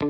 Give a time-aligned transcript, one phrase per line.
[0.00, 0.08] 大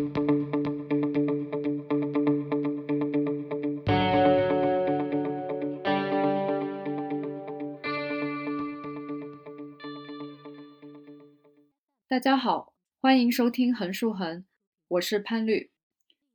[12.20, 14.44] 家好，欢迎收听横竖横，
[14.86, 15.70] 我是潘律。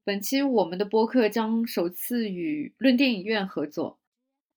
[0.04, 4.00] 本期我们的播客将首次与论电影院合作。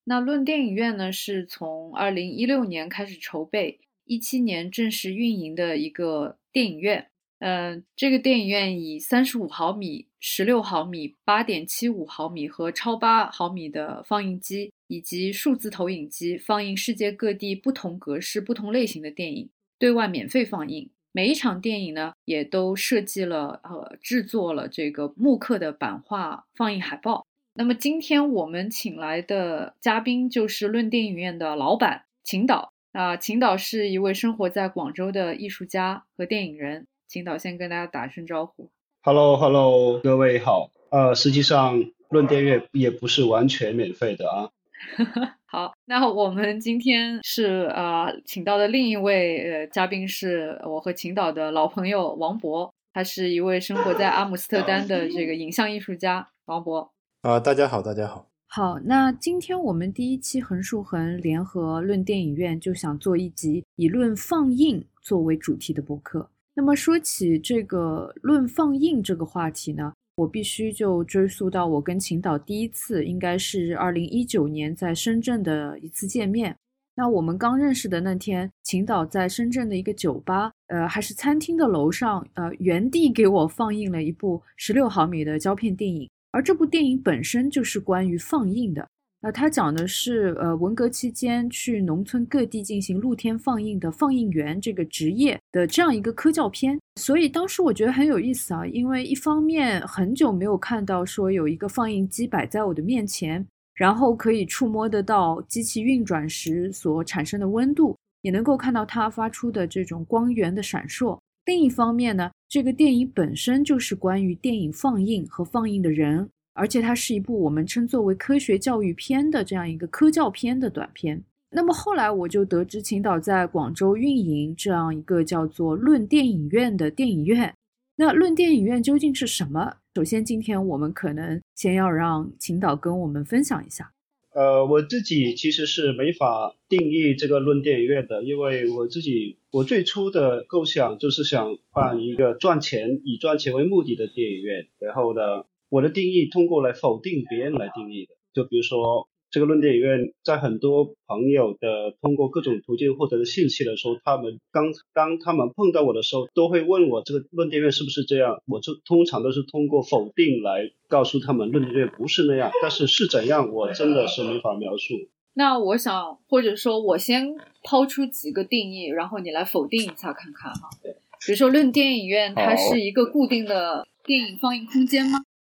[0.02, 7.12] 那论电影院呢，是从二零一六年开始筹备，一七年正式运营的一个电影院。
[7.40, 19.48] 嗯，这个电影院以三十五毫米、十六毫米、八点七五毫米和超八毫米的放映机，以及数字投影机，放映世界各地不同格式、不同类型的电影，
[19.78, 20.90] 对外免费放映。
[21.12, 27.24] 每一场电影呢，也都设计了呃制作了这个木刻的版画放映海报。
[27.54, 36.86] 那么今天我们请来的嘉宾就是论电影院的老板秦导啊，秦导是一位生活在广州的艺术家和电影人。
[37.08, 38.68] 秦导先跟大家打声招呼。
[39.00, 40.70] Hello，Hello，各位好。
[40.90, 44.50] 呃，实际上论电影院也不是完全免费的啊。
[45.46, 56.28] 好，那我们今天是呃请到的另一位呃嘉宾是我和秦导的老朋友王博，他是一位生活在阿姆斯特丹的这个影像艺术家。
[56.44, 56.90] 王博
[57.22, 58.26] 啊，大家好，大家好。
[58.46, 66.28] 好，那今天我们第一期横竖横联合论电影院就想做一集以论放映作为主题的播客。
[66.58, 69.92] 那么说起这个论放映这个话题呢？
[70.16, 76.56] 我必须就追溯到我跟秦导第一次，应该是二零一九年在深圳的一次见面。
[76.96, 88.84] 那我们刚认识的那天，秦导在深圳的一个酒吧，呃，还是餐厅的楼上，呃，原地给我放映了一部十六毫米的胶片电影，而这部电影本身就是关于放映的。
[89.20, 103.44] 那他讲的是，呃，文革期间去农村各地进行露天放映的放映员这个职业的这样一个科教片，所以当时我觉得很有意思啊，因为一方面很久没有看到说有一个放映机摆在我的面前，
[103.74, 116.30] 然后可以触摸得到机器运转时所产生的温度，也能够看到它发出的这种光源的闪烁；另一方面呢，这个电影本身就是关于电影放映和放映的人。
[116.58, 121.22] 而且它是一部我们称作为科学教育片的这样一个科教片的短片。
[121.50, 127.54] 那么后来我就得知秦导在广州运营这样一个叫做“论电影院”的电影院。
[127.96, 129.76] 那“论电影院”究竟是什么？
[129.94, 133.92] 首先，今天我们可能先要让秦导跟我们分享一下。
[134.34, 145.46] 呃，我自己其实是没法定义这个“论电影院”的，因为我自己我最初的构想就是想办一个赚钱以赚钱为目的的电影院，然后呢。
[145.68, 164.94] 我的定义通过来否定别人来定义的，就比如说这个论电影院，在很多朋友的通过各种途径获得的信息的时候，他们刚当他们碰到我的时候，都会问我这个论电影院是不是这样，我就通常都是通过否定来告诉他们论电影院不是那样，但是是怎样，我真的是没法描述。
[165.34, 170.70] 那我想，或者说我先抛出几个定义，然后你来否定一下看看哈。
[170.82, 170.96] 对。
[171.26, 175.18] 比如说论电影院，它是一个固定的电影放映空间吗？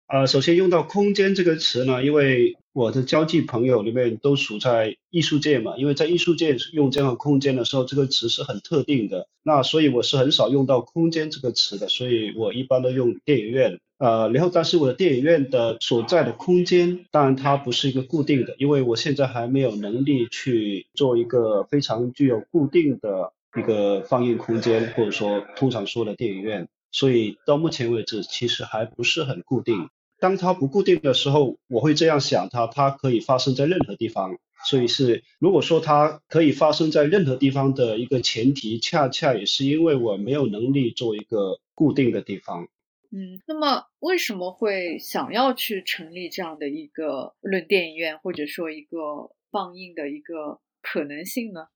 [0.10, 13.80] 呃，首先用到“空间”这个词呢，因为我的交际朋友里面都处在艺术界嘛，因为在艺术界用这样的空间的时候，这个词是很特定的，那所以我是很少用到“空间”这个词的，所以我一般都用电影院。
[14.00, 29.88] 呃，然后但是我的电影院的所在的空间，当然它不是一个固定的，因为我现在还没有能力去做一个非常具有固定的一个放映空间，或者说通常说的电影院，所以到目前为止其实还不是很固定。
[30.20, 34.38] 当它不固定的时候，我会这样想它，它可以发生在任何地方。
[34.70, 42.68] 所以是，如果说它可以发生在任何地方的一个前提，恰恰也是因为我没有能力做一个固定的地方。
[43.12, 51.68] 嗯，那么为什么会想要去成立这样的一个论电影院，或者说一个放映的一个可能性呢？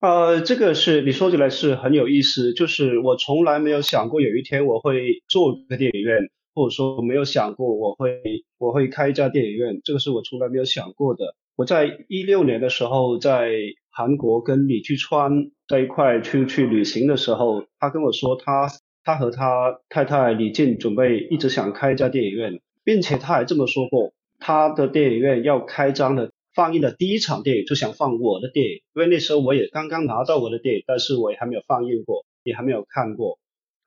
[0.00, 6.30] 呃，这个是你说起来是很有意思，就是我从来没有想过有一天我会做一个电影院。
[6.54, 8.20] 或者说我没有想过我会
[8.58, 11.34] 我会开一家电影院，这个是我从来没有想过的。
[11.56, 13.52] 我在一六年的时候在
[13.90, 18.68] 韩国跟李巨川在一块出去旅行的时候，他跟我说他
[19.04, 33.38] 他和他太太李静准备一直想开一家电影院，并且他还这么说过，他的电影院要开张的放映的第一场电影就想放我的电影，因为那时候我也刚刚拿到我的电影，但是我也还没有放映过，也还没有看过。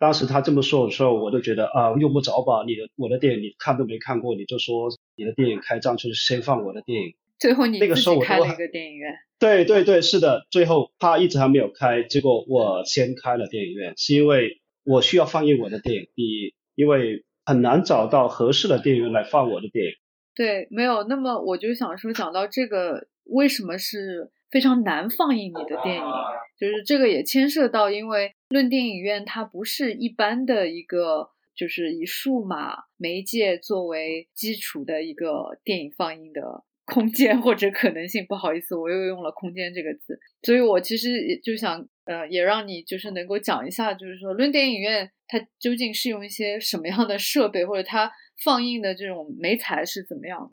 [0.03, 7.13] 当时他这么说的时候，我就觉得啊，用不着吧，你的我的电影你看都没看过，你就说你的电影开张就是先放我的电影。
[7.39, 9.13] 最后你那个时候我开了一个电影院。
[9.39, 16.09] 对对对，是的，最后他一直还没有开，结果我先开了电影院，是因为我需要放映我的电影。
[16.15, 19.91] 第一，因为很难找到合适的电影院来放我的电影。
[20.35, 21.03] 对，没有。
[21.05, 26.03] 那么我就想说，讲到这个，为什么是非常难放映你的电影？
[26.63, 38.25] 就是这个也牵涉到，因为论电影院它不是一般的一个，就是以数码媒介作为基础的一个电影放映的 空间或者可能性。
[38.25, 48.11] 不好意思，我又用了“空间”这个字，所以我其实也就想，呃，也让你就是能够讲一下，就是说论电影院它究竟是用一些什么样的设备，或者它。
[48.43, 50.51] 放映的这种媒材是怎么样？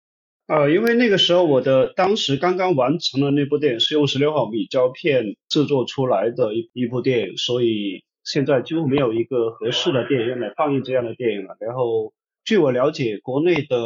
[0.51, 11.57] 呃，因为那个时候我的当时刚刚完成了那部电影是用十六毫米胶片制作出来的一一部电影，所以现在几乎没有一个合适的电影院来放映这样的电影了。
[11.61, 12.13] 然后
[12.45, 13.79] 据我了解，国内的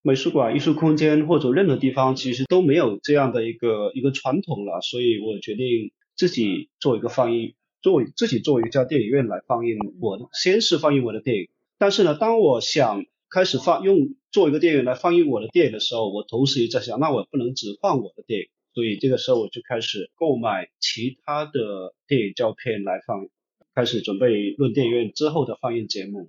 [0.00, 7.52] 美术馆、艺术空间或者任何地方其实都没有这样的一个一个传统了，所以我决定自己做一个放映，
[7.82, 11.50] 做自己做一家电影院来放映我，先是放映我的电影。
[11.76, 23.28] 但是呢，当我想开始放用做一个电影来放映我的电影的时候，我同时也在想，那我不能只放我的电影，所以这个时候我就开始购买其他的电影胶片来放，
[23.74, 26.28] 开始准备论电影院之后的放映节目。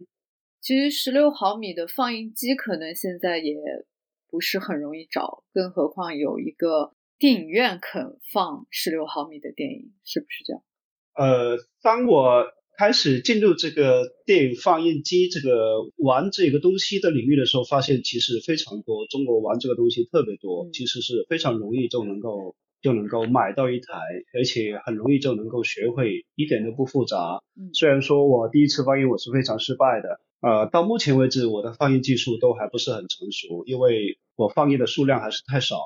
[0.60, 3.56] 其实十六毫米的放映机可能现在也
[4.30, 10.64] 不是很容易找，更何况有一个电影院肯放十六毫米的电影，是不是这样？
[11.14, 12.57] 呃，当我。
[12.78, 23.98] 开始进入这个电影放映机这个玩这个东西的领域的时候，发现其实非常多，中国玩这个东西特别多，其实是非常容易就能够就能够买到一台，
[24.38, 27.42] 而且很容易就能够学会，一点都不复杂。
[27.74, 35.78] 虽然说我第一次放映我是非常失败的，呃，到目前为止我的放映技术都还不是很成熟，因为我放映的数量还是太少。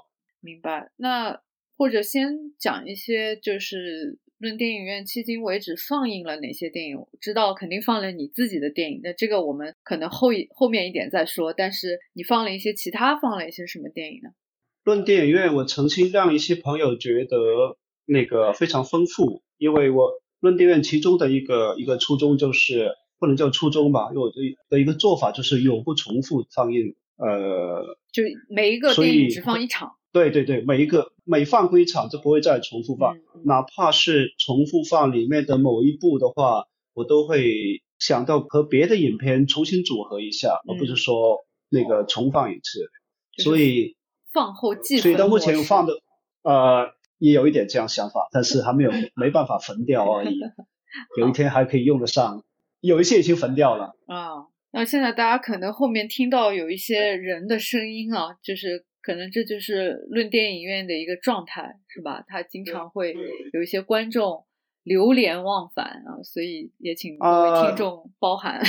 [0.42, 0.92] 明白。
[0.98, 1.40] 那
[1.78, 4.20] 或者先讲一些就是。
[4.42, 6.98] 论电影院迄今为止放映了哪些电影？
[7.20, 11.54] 知道肯定放了你自己的电影，那这个我们可能后一后面一点再说。
[11.54, 14.32] 但是你放了一些其他，放了一些什么电影呢？
[14.84, 17.38] 论电影院，我曾经让一些朋友觉得
[18.06, 20.10] 那个非常丰富，因为我
[20.40, 24.32] 论电影院其中的一个一个初衷就是不能叫初衷吧，因为我
[24.70, 29.92] 的一个做法就是永不重复放映，呃，就每一个电影只放一场。
[30.14, 33.16] 对对对，每一个每放归场就不会再重复放，
[33.46, 42.90] 哪怕是重复放里面的某一部的话，我都会想到和别的影片重新组合一下，而不是说那个重放一次。
[43.38, 43.96] 所以
[44.34, 45.94] 放后继所以到目前放的
[46.44, 50.38] 呃也有一点这样想法，但是还没有没办法焚掉而已，
[51.18, 52.44] 有一天还可以用得上，
[52.82, 53.96] 有一些已经焚掉了。
[54.08, 58.86] 啊，那现在大家可能后面听到有一些人的声音啊，就是。
[59.02, 62.24] 可能这就是论电影院的一个状态，是吧？
[62.28, 63.16] 他经常会
[63.52, 64.46] 有一些观众
[64.84, 68.62] 流连忘返啊，所以也请各位听众包涵。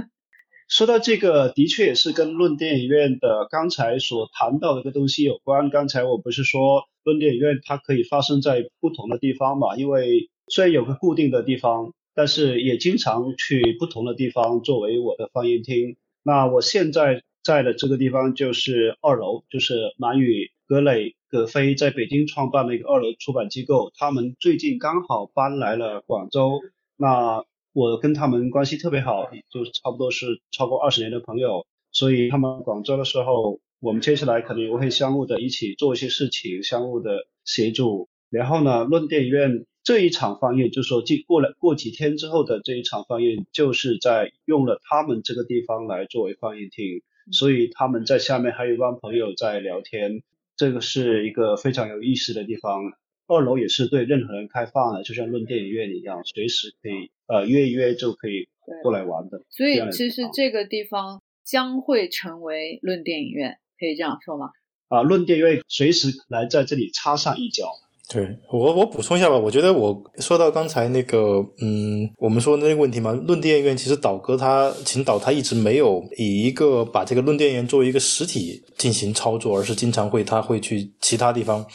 [0.68, 5.70] 说到这个，的确也是跟论电影院的刚才所谈到的一个东西有关。
[5.70, 9.76] 刚才我不是说论电影院它可以发生在不同的地方嘛？
[9.76, 15.96] 因为虽然有个固定的地方，但是也经常去不同的地方作为我的放映厅。
[16.22, 17.22] 那我现在。
[17.46, 26.60] 在的这个地方就是二楼，就是满语葛磊葛飞在北京创办的一个二楼出版机构，他们最近刚好搬来了广州，
[26.96, 38.08] 那我跟他们关系特别好，就差不多是超过二十年的朋友，所以他们广州的时候，我们接下来肯定会相互的一起做一些事情，相互的协助。
[38.28, 47.02] 然后呢，论电影院这一场放映，就是说过过了过几天之后的这一场放映，就是在用了他们这个地方来作为放映厅。
[47.32, 50.22] 所以他们在下面还有一帮朋友在聊天，
[50.56, 52.92] 这个是一个非常有意思的地方。
[53.28, 58.46] 二楼也是对任何人开放的，就像论电影院一样，随时可以呃约一约就可以
[58.84, 59.42] 过来玩的。
[59.50, 64.50] 所以其实这个地方将会成为论电影院，可以这样说吗？
[64.86, 67.72] 啊，论电影院随时来在这里插上一脚。
[68.08, 69.36] 对我，我补充一下吧。
[69.36, 81.66] 我觉得我说到刚才那个，嗯，我们说的那个问题嘛，论电影院其实导哥他秦导他一直没有以一个把这个论电影院作为一个实体进行操作，而是经常会他会去其他地方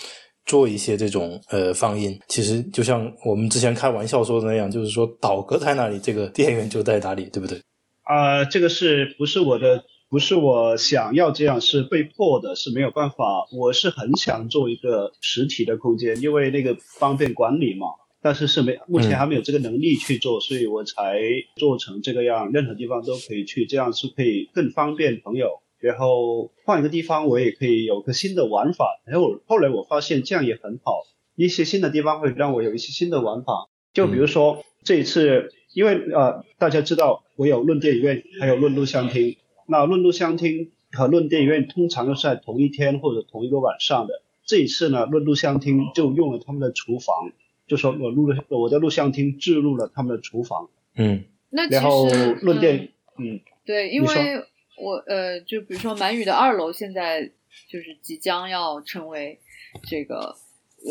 [0.45, 2.17] 做一些这种呃放映。
[2.29, 7.59] 其实就像我们之前开玩笑说的那样，就是说导哥在哪里，这个电影院就在哪里，对不对？
[8.03, 9.83] 啊，这个是不是我的？
[10.11, 13.47] 不是我想要这样，是被迫的，是没有办法。
[13.53, 17.87] 我是很想做一个实体的空间，因为那个方便管理嘛。
[18.21, 21.21] 但是是没，目前还没有这个能力去做，所以我才
[21.55, 25.61] 做成这个样，任何地方都可以去，这样是可以更方便朋友。
[25.79, 29.01] 然后换一个地方，我也可以有个新的玩法。
[29.05, 31.05] 然后后来我发现这样也很好，
[31.37, 33.69] 一些新的地方会让我有一些新的玩法。
[33.93, 39.37] 就比如说这一次因为呃大家知道我有论电影院，还有论录像厅。
[39.71, 44.21] 那论录像厅和论电影院通常都是在同一天或者同一个晚上的。
[44.45, 47.31] 这一次呢，论录像厅就用了他们的厨房，
[47.67, 50.69] 就说我录了我的录像厅置入了他们的厨房。
[50.95, 52.09] 嗯，那然后
[52.41, 54.43] 论电，嗯，对，因为
[54.77, 57.31] 我呃，就比如说满语的二楼现在
[57.69, 59.39] 就是即将要成为
[59.87, 60.35] 这个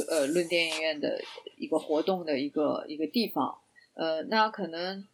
[0.08, 1.20] 呃论电影院的
[1.58, 3.58] 一个活动的一个一个地方。
[3.94, 5.04] 呃，那可能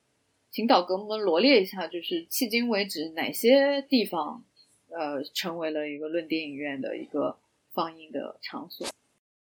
[0.56, 4.42] 请导给我们罗列一下，就是迄今为止哪些地方
[4.88, 7.36] 呃成为了一个论电影院的一个。
[7.75, 8.86] 放映的场所，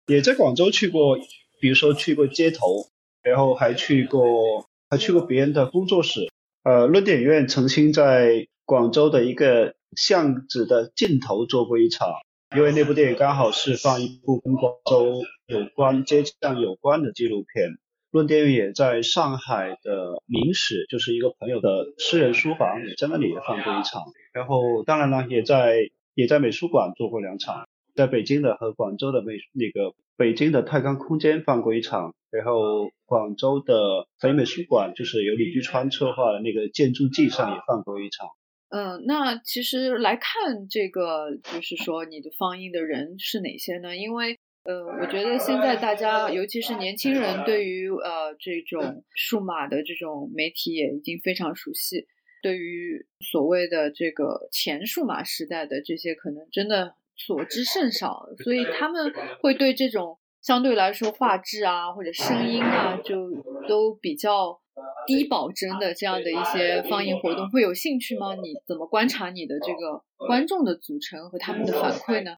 [0.08, 1.20] 也在广州去过，
[1.62, 2.88] 比如说去过街头，
[3.22, 6.32] 然后还去过，还去过别人的工作室。
[6.63, 12.10] 呃，论电影院曾经在广州的一个巷子的尽头做过一场，
[12.58, 17.77] 因为那部电影刚好是放一部跟广州有关、街巷有关的纪录片。
[18.13, 24.03] 论电影也在上海的明史，就是一个朋友的私人书房，也在那里也放过一场。
[24.32, 27.67] 然后当然了，也在也在美术馆做过两场。
[27.96, 38.27] 在北京的和广州的美那个北京的太康空间放过一场，然后广州的北美术馆就是由李居川策划的那个建筑季上也放过一场。
[38.70, 43.96] 嗯，那其实来看这个，就是说你的放映的人是哪些呢？
[43.96, 52.08] 因为呃，我觉得现在大家，尤其是年轻人，对于呃这种数码的这种媒体也已经非常熟悉，
[52.41, 56.96] 对于所谓的这个前数码时代的这些，可能真的。
[57.15, 63.29] 所知甚少，所以他们会对这种相对来说画质啊或者声音啊，就
[63.67, 64.60] 都比较
[65.05, 68.34] 低保真的这样的一些放映活动会有兴趣吗？
[68.34, 72.36] 你怎么观察你的这个观众的组成和他们的反馈呢？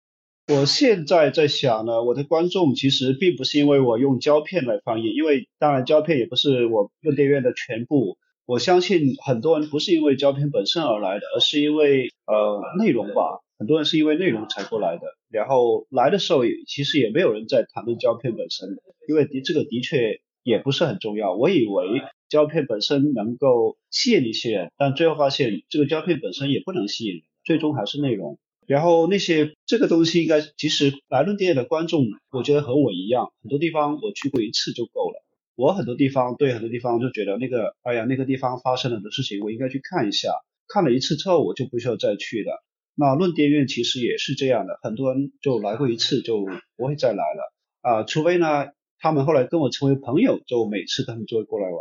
[0.47, 8.17] 我现在在想呢，我的观众其实并不是因为我用胶片来放映，因为当然胶片也不是我用电影院的全部。
[8.45, 13.41] 我相信很多人不是因为胶片本身而来的，而是因为呃内容吧。
[13.57, 18.69] 很多人是因为内容才过来的，然后来的时候也其实也没有人在谈论胶片本身，
[19.09, 21.33] 因为的这个的确也不是很重要。
[21.33, 28.37] 我以为胶片本身能够吸引一些人，但最后发现这个胶片本身也不能吸引人，最终还是内容。
[28.67, 35.23] 然后那些这个东西应该其实来论电影的观众，我觉得和我一样，很多地方我去过一次就够了。
[35.55, 40.29] 我很多地方对很多地方就觉得那个，哎呀那个地方发生了的事情，我应该去看一下。
[40.67, 42.63] 看了一次之后，我就不需要再去了。
[42.95, 46.45] 那论电影院其实也是这样的，很多人就来过一次就
[46.75, 48.67] 不会再来了啊，除非呢，
[48.99, 51.79] 他们后来跟我成为朋友，就每次他们就会过来玩，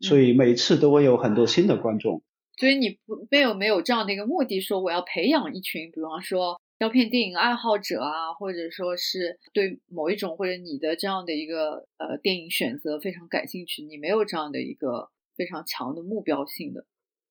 [0.00, 2.22] 所以每次都会有很多新的观众。
[2.56, 16.84] 所以你不没有没有这样的一个目的，说我要培养一群，比方说胶片电影爱好者啊，或者说是对某一种或者你的这样的一个呃电影选择非常感兴趣，你没有这样的一个非常强的目标性的。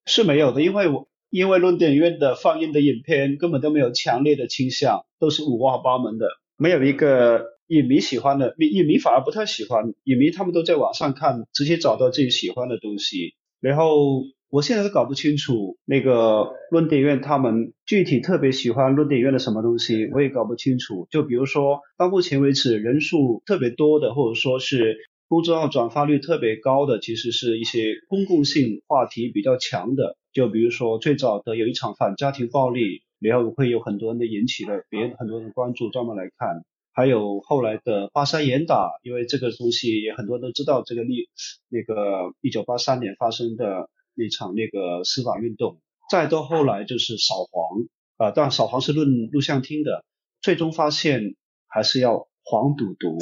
[0.06, 1.08] 是没有的，因为我。
[1.32, 6.26] 因为论电影院的放映的影片根本都没有强烈的倾向，都是五花八门的，
[6.58, 13.34] 没有一个影迷喜欢的，影迷反而不太喜欢，影迷他们都在网上看，直接找到自己喜欢的东西。
[13.60, 21.08] 然后我现在都搞不清楚那个论点院他们具体特别喜欢论点院的什么东西，我也搞不清楚。
[21.10, 30.18] 就比如说到目前为止人数特别多的，或者说是公众号转发率特别高的，其实是一些公共性话题比较强的。
[30.34, 36.62] 就比如说最早的有一场反家庭暴力，然后会有很多人的引起了别人很多人关注，专门来看。
[36.92, 41.30] 还有后来的八三严打，因为这个东西也很多人都知道，这个历
[41.70, 43.88] 那个一九八三年发生的
[44.22, 45.80] 那场那个司法运动。
[46.10, 47.86] 再到后来就是扫黄
[48.18, 50.04] 啊，当然扫黄是论录像厅的，
[50.40, 51.34] 最终发现
[51.66, 53.18] 还是要黄赌毒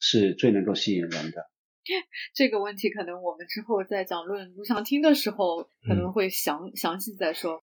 [0.00, 1.46] 是最能够吸引人的。
[2.34, 7.62] 这个问题可能我们之后在讲论录像厅的时候可能会详详细再说。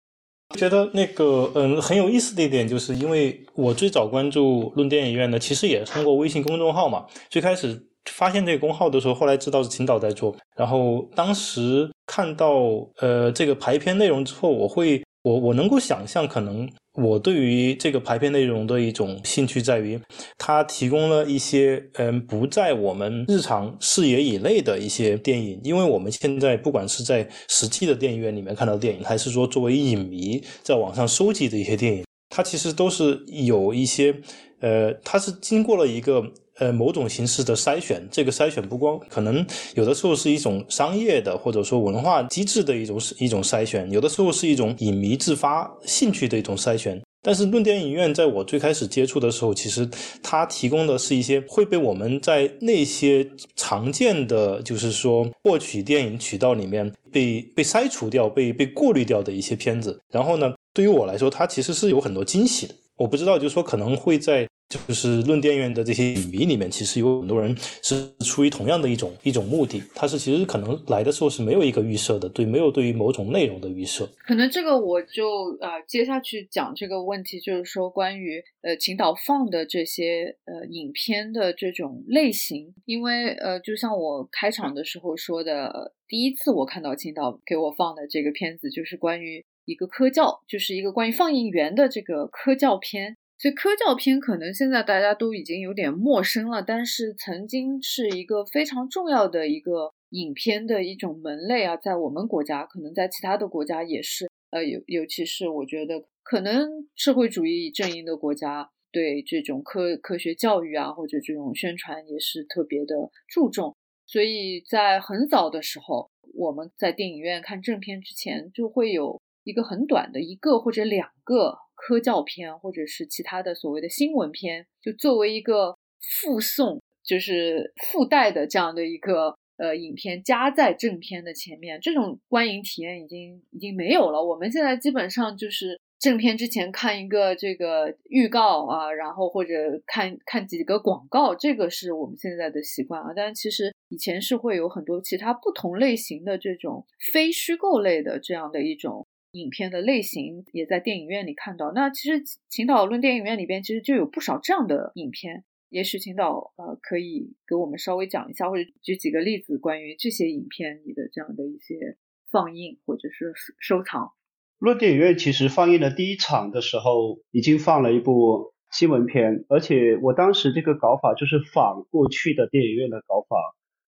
[0.57, 7.07] 觉得那个嗯很有意思的一点，就是因为我最早关注论电影院呢，其实也是通过微信公众号嘛。
[7.29, 12.55] 最开始发现这个公号的时候，后来知道是秦导在做，然后当时看到
[12.99, 16.69] 呃这个排片内容之后，我会我我能够想象可能。
[16.97, 19.99] 我对于这个排片内容的一种兴趣在于，
[20.37, 34.15] 它提供了一些嗯不在我们日常视野以内的一些电影，因为我们现在不管是在实际的电影院里面看到电影，还是说作为影迷在网上收集的一些电影，它其实都是有一些
[34.61, 36.23] 呃，它是经过了一个。
[36.57, 47.01] 呃，某种形式的筛选，这个筛选不光可能有的时候是一种商业的，或者说文化机制的一种一种筛选，有的时候是一种影迷自发兴趣的一种筛选。
[47.21, 49.89] 但是论电影院在我最开始接触的时候，其实
[50.23, 59.99] 它提供的是一些会被我们在那些常见的，就是说获取电影渠道里面被被筛除掉、被被过滤掉的一些片子。
[60.09, 62.75] 然后呢，对于我来说，它其实是有很多惊喜的。
[62.95, 64.47] 我不知道，就是说可能会在。
[64.67, 74.09] 就是论电影院的这些影迷里面，其实有很多人是出于同样的一种一种目的，他是其实可能来的时候是没有一个预设的，对，没有对于某种内容的预设。
[74.25, 93.17] 可能这个我就啊接下去讲这个问题，就是说关于呃青岛放的这些呃影片的这种类型，因为呃就像我开场的时候说的，第一次我看到青岛给我放的这个片子，就是关于一个科教，就是一个关于放映员的这个科教片。
[93.37, 113.75] 所以科教片可能现在大家都已经有点陌生了，但是曾经是一个非常重要的一个影片的一种门类啊，在我们国家，可能在其他的国家也是，呃，尤尤其是我觉得，可能社会主义阵营的国家对这种科科学教育啊，或者这种宣传也是特别的注重，
[114.07, 121.64] 所以在很早的时候，我们在电影院看正片之前，就会有一个很短的一个或者两个。
[121.75, 125.77] 科教片或者是其他的所谓的新闻片，就作为一个
[126.21, 134.23] 附送，就是附带的这样的一个呃影片加在正片的前面，这种观影体验已经已经没有了。
[134.23, 139.53] 我们现在基本上就是正片之前看一个这个预告啊，然后或者
[139.85, 143.13] 看看几个广告，这个是我们现在的习惯啊。
[143.15, 149.05] 但其实以前是会有很多其他不同类型的这种非虚构类的这样的一种。
[149.35, 151.73] 影片的类型也在电影院里看到。
[151.73, 155.43] 那其实秦导论电影院里边其实就有不少这样的影片。
[155.69, 161.97] 也许秦导呃可以给我们稍微讲一下，或者举几个例子关于这些影片里的这样的一些
[162.31, 164.11] 放映或者是收藏。
[164.57, 173.35] 论电影院其实放映的第一场的时候已经放了一部新闻片，而且我当时这个搞法就是仿过去的电影院的搞法。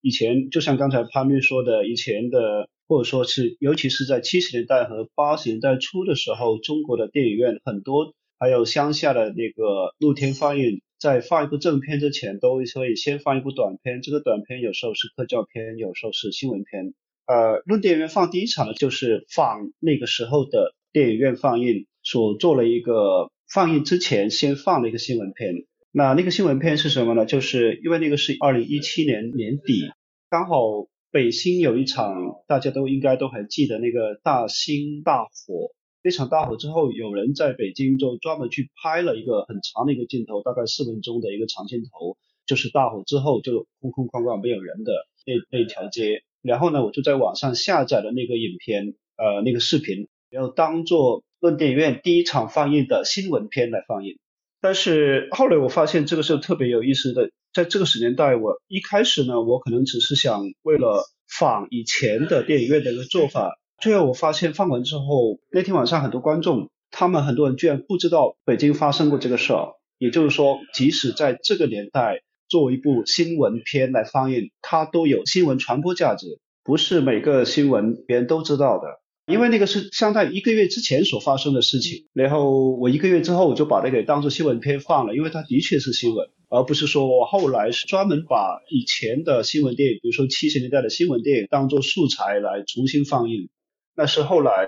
[0.01, 2.67] 以前就像刚才潘律说的，以前的。
[2.87, 14.01] 或者说是，尤其是在七十年代和八十年代初的时候，中国的电影院很多，还有乡下的那个露天放映，在放一部正片之前，都会先放一部短片。
[14.01, 16.93] 这个短片有时候是科教片，有时候是新闻片。
[17.25, 25.65] 呃，论电影院放第一场的就是放那个时候的电影院放映所做了一个放映之前先放了一个新闻片。
[25.91, 27.25] 那那个新闻片是什么呢？
[27.25, 29.91] 就是因为那个是二零一七年年底，
[30.29, 30.87] 刚好。
[31.17, 32.13] 北新有一场，
[32.45, 35.71] 大家都应该都还记得那个大兴大火。
[36.03, 44.93] 那场大火之后，有人在北京就专门去拍了一个很长的一个镜头，大概四分钟的一个长镜头，就是大火之后就空空旷旷没有人的
[45.25, 46.21] 那那条街。
[46.43, 54.19] 然后呢，我就在网上下载了那个影片，呃，那个视频，然后当做论电影院第一场放映的新闻片来放映。
[54.61, 57.31] 但是后来我发现这个是特别有意思的。
[57.57, 63.57] 在这个时年代，我一开始呢，我可能只是想为了仿以前的电影院的一个做法。
[63.79, 69.69] 最后我发现放完之后，那天晚上很多观众，他们很多人居然不知道北京发生过这个事儿。
[69.97, 79.01] 也就是说，即使在这个年代做一部新闻片来放映，它都有新闻传播价值，不是每个新闻别人都知道的。
[79.27, 93.49] 因为那个是相当于一个月之前所发生的事情，然后我一个月之后我就把它给当做新闻片放了，因为它的确是新闻，而不是说我后来是专门把以前的新闻电影，比如说七十年代的新闻电影当做素材来重新放映，
[93.97, 94.65] 那是后来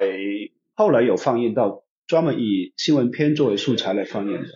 [0.76, 4.48] 后来有放映到专门以新闻片作为素材来放映的。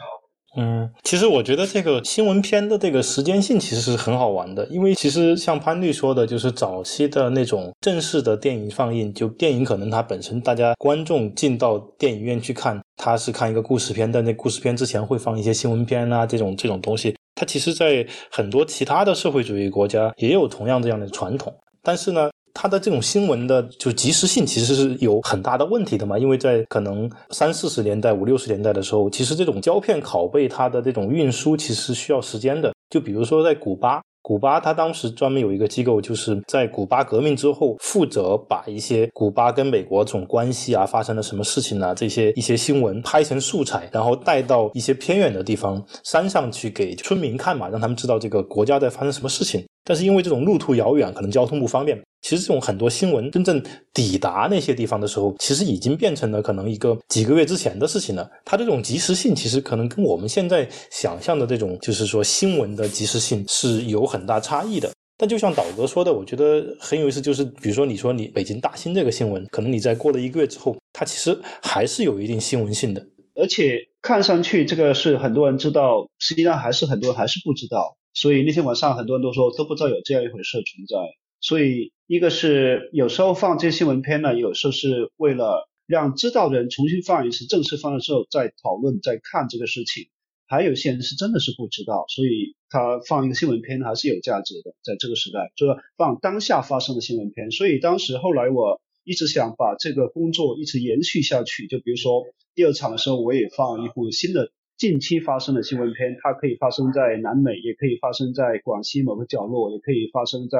[0.55, 22.29] 嗯，其实我觉得这个新闻片的这个时间性其实是很好玩的，因为其实像潘律说的，就是早期的那种正式的电影放映，就电影可能它本身大家观众进到电影院去看，他是看一个故事片，但那故事片之前会放一些新闻片啊，这种这种东西，它其实在很多其他的社会主义国家也有同样这样的传统，但是呢。
[22.53, 32.71] 它的这种新闻的就及时性其实是有很大的问题的嘛，因为在可能三四十年代、五六十年代的时候，其实这种胶片拷贝它的这种运输其实需要时间的。
[32.89, 49.65] 就比如说在古巴，古巴它当时专门有一个机构，就是在古巴革命之后，负责把一些古巴跟美国这种关系啊、发生了什么事情啊这些一些新闻拍成素材，然后带到一些偏远的地方山上去给村民看嘛，让他们知道这个国家在发生什么事情。
[49.83, 51.99] 但是因为这种路途遥远，可能交通不方便。
[52.21, 53.61] 其实这种很多新闻真正
[53.93, 58.29] 抵达那些地方的时候，其实已经变成了可能一个几个月之前的事情了。
[58.45, 64.89] 它这种及时性，其实可能跟我们现在想象的这种，就是说新闻的及时性是有很大差异的。
[65.17, 73.05] 但就像导哥说的，我觉得很有意思，就是比如说你说你北京大兴这个新闻，可能你在过了一个月之后，它其实还是有一定新闻性的。
[73.35, 77.97] 而且看上去这个是很多人知道，实际上还是很多人还是不知道。
[78.13, 80.97] 所以那天晚上很多人都说都不知道有这样一回事存在。
[81.39, 90.07] 所以一个是有时候放这些新闻片呢，有时候是为了让知道的人重新放一次，正式放的时候再讨论再看这个事情。
[90.45, 97.49] 还有些人是真的是不知道，所以他放一个新闻片还是有价值的，在这个时代，就是放当下发生的新闻片。
[97.49, 102.23] 所以当时后来我一直想把这个工作一直延续下去，就比如说
[102.53, 104.51] 第二场的时候，我也放一部新的
[104.83, 110.59] 近期发生的新闻片，它可以发生在南美，也可以发生在广西某个角落，也可以发生在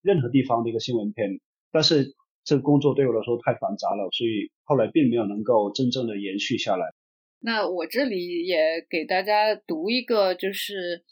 [0.00, 1.38] 任何地方的一个新闻片。
[1.70, 6.86] 但是这个工作对我来说太繁杂了，所以后来并没有能够真正的延续下来。
[7.40, 8.56] 那我这里也
[8.88, 11.04] 给大家读一个，就是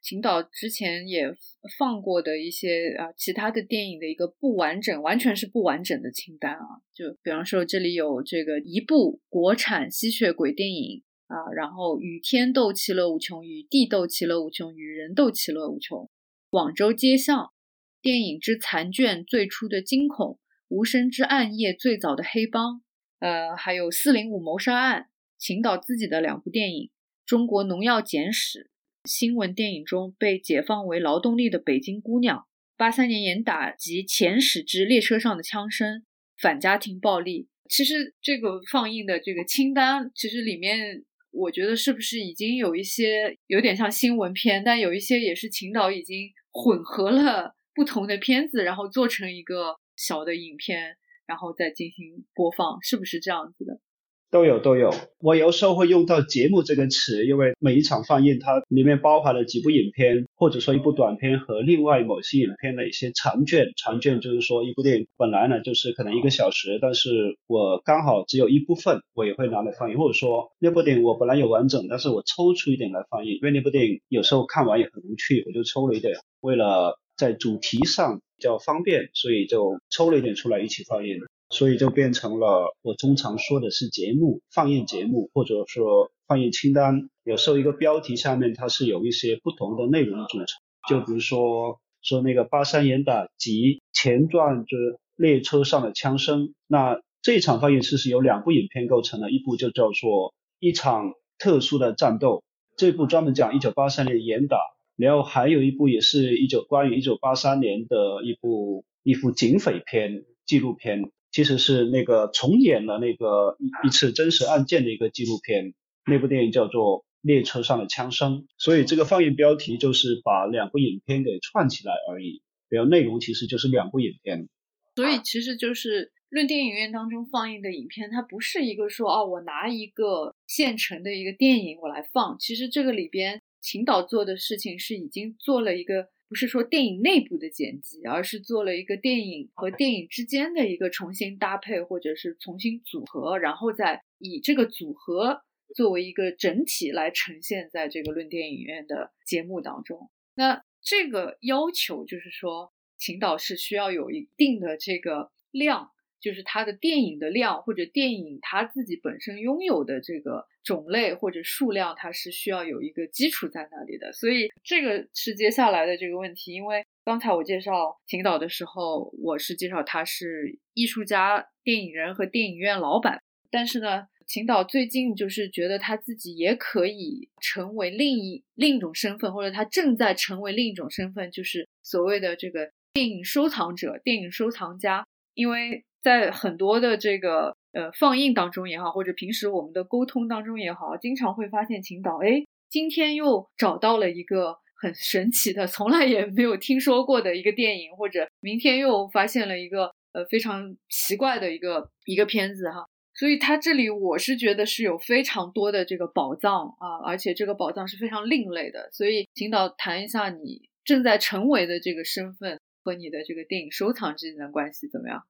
[0.00, 1.34] 秦导之前也
[1.76, 6.78] 放过的一些啊其他的电影的一个不完整，完全是不完整的清单啊。
[6.94, 16.10] 就比方说这里有这个一部国产吸血鬼电影啊，然后与天斗其乐无穷，与地斗其乐无穷，与人斗其乐无穷。
[16.50, 17.52] 广州街巷
[18.00, 22.82] 电影之残卷最初的惊恐，无声之暗夜最早的黑帮，
[23.18, 25.08] 呃，还有四零五谋杀案。
[25.36, 26.86] 秦导自己的两部电影
[27.26, 28.70] 《中国农药简史》，
[29.10, 35.98] 新闻电影中被解放为劳动力的北京姑娘，八三年严打及《前史之列车上的枪声》，
[36.40, 37.48] 反家庭暴力。
[37.68, 41.04] 其实这个放映的这个清单，其实里面
[41.34, 53.80] 我觉得是不是已经有一些有点像新闻片，但有一些也是秦导已经混合了不同的片子，然后做成一个小的影片，然后再进行播放，是不是这样子的？
[54.30, 63.68] 都有都有，我有时候会用到节目这个词，因为每一场放映它里面包含了几部影片，或者说一部短片和另外某些影片的一些长卷。
[63.76, 81.20] 长卷就是说一部电影本来呢就是可能一个小时，但是我刚好只有一部分，我也会拿来放映，或者说那部电影我本来有完整，但是我抽出一点来放映，因为那部电影有时候看完也很无趣，我就抽了一点，为了在主题上比较方便，所以就抽了一点出来一起放映。
[81.50, 87.08] 所以就变成了我通常说的是节目放映节目，或者说放映清单。
[87.22, 90.46] 有时候一个标题下面它是有一些不同的内容组成，
[90.88, 96.54] 就比如说说那个八三严打及前传就是列车上的枪声。
[96.66, 102.42] 那这一场放映其实由两部影片构成的，一部就叫做一场特殊的战斗，
[102.76, 104.58] 这部专门讲一九八三年严打，
[104.96, 111.10] 然后还有一部也是一九关于一九八三年的一部一部警匪片纪录片。
[111.34, 115.74] 其实是那个重演了那个一一次真实案件的一个纪录片，
[116.06, 124.48] 那部电影叫做《列车上的枪声》，所以这个放映标题就是把两部影片给串起来而已，然后内容其实就是两部影片。
[124.94, 136.13] 所以其实就是论电影院当中放映的影片，它不是一个说哦，我拿一个现成的一个电影我来放，其实这个里边秦导做的事情是已经做了一个。
[136.34, 145.44] 不是说电影内部的剪辑，而是做了一个电影和电影之间的一个重新搭配，或者是重新组合，然后再以这个组合
[145.76, 150.10] 作为一个整体来呈现在这个论电影院的节目当中。
[150.34, 155.92] 那这个要求就是说，秦导是需要有一定的这个量。
[156.24, 164.10] 就是它的电影的量，或者电影它自己本身拥有的这个种类或者数量，它是需要有一个基础在那里的。
[164.14, 166.54] 所以这个是接下来的这个问题。
[166.54, 173.20] 因为刚才我介绍秦导的时候，我是介绍他是艺术家、电影人和电影院老板。
[173.50, 185.84] 但是呢，秦导最近就是觉得他自己也可以成为另一另一种身份，或者他正在成为另一种身份，就是所谓的这个电影收藏者、电影收藏家，因为。
[186.04, 202.84] 在很多的这个呃放映当中也好，或者平时我们的沟通当中也好，经常会发现秦导，哎，今天又找到了一个很神奇的、从来也没有听说过的一个电影，或者明天又发现了一个呃非常奇怪的一个一个片子哈。
[203.14, 208.90] 所以他这里我是觉得是有非常多的这个宝藏啊，而且这个宝藏是非常另类的。
[208.92, 215.22] 所以秦导谈一下你正在成为的这个身份和你的这个电影收藏之间的关系怎么样？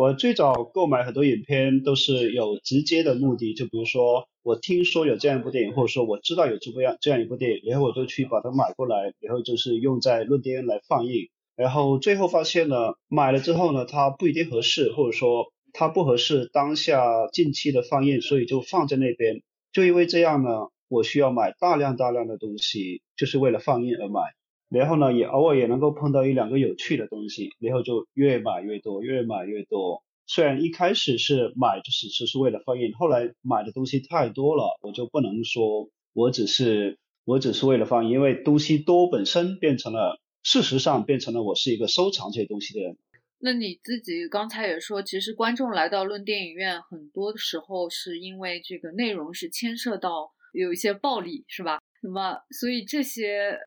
[0.00, 19.42] 我最早购买很多影片都是有直接的目的，就比如说我听说有这样一部电影，或者说我知道有这部样这样一部电影，然后我就去把它买过来，然后就是用在论电影来放映，然后最后发现呢，买了之后呢，它不一定合适，或者说它不合适当下近期的放映，所以就放在那边。
[19.70, 20.48] 就因为这样呢，
[20.88, 24.22] 我需要买大量大量的东西，就是为了放映而买。
[24.70, 30.02] 然后呢，也偶尔也能够碰到一两个有趣的东西，然后就越买越多，越买越多。
[30.26, 42.96] 虽然一开始是买就是只是为了放映，后来买的东西太多了，我就不能说我只是我只是为了放映，因为东西多本身变成了，事实上变成了我是一个收藏这些东西的人。
[43.40, 51.80] 那你自己刚才也说，其实观众来到论电影院，很多时候是因为这个内容是牵涉到有一些暴力，是吧？
[52.02, 53.58] 那么，所以这些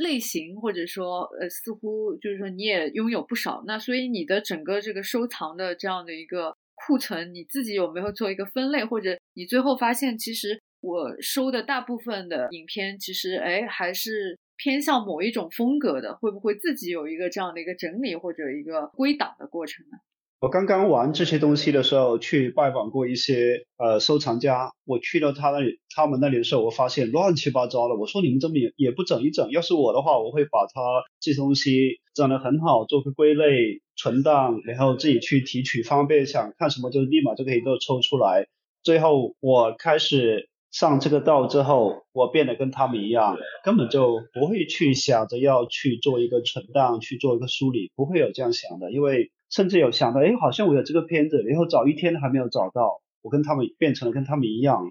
[0.00, 3.62] 类型或者说呃，似乎就是说你也拥有不少。
[3.66, 8.84] 那所以你的整个这个收藏的这样的一个库存，你自己有没有做一个分类？
[8.84, 14.38] 或者你最后发现，其实我收的大部分的影片，其实哎还是。
[14.58, 19.98] 偏向某一种风格的，会不会自己有一个这样的一个整理或者一个归档的过程呢？
[20.42, 24.72] 我刚刚玩这些东西的时候，去拜访过一些呃收藏家。
[24.84, 27.94] 我去到他那里，他们那里的时候，我发现乱七八糟的。
[27.94, 29.52] 我说你们这么也也不整一整？
[29.52, 30.80] 要是我的话，我会把它
[31.20, 38.48] 这东西整得很好，做个归类存档，然后自己去提取，方便想看什么就立马就可以都抽出来。
[38.82, 40.48] 最后我开始。
[40.72, 48.90] 上这个道之后，我变得跟他们一样，根本就不会去想着要去做一个存档，去做一个梳理，不会有这样想的。
[48.90, 54.90] 因为甚至有想到，哎，好像我有这个片子，然后找一天还没有找到，我跟他们变成了跟他们一样。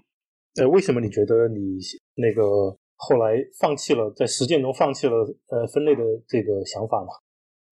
[0.54, 1.78] 呃，为什么你觉得你
[2.14, 7.08] 那个后来放弃了在实践中放弃了呃分类的这个想法呢？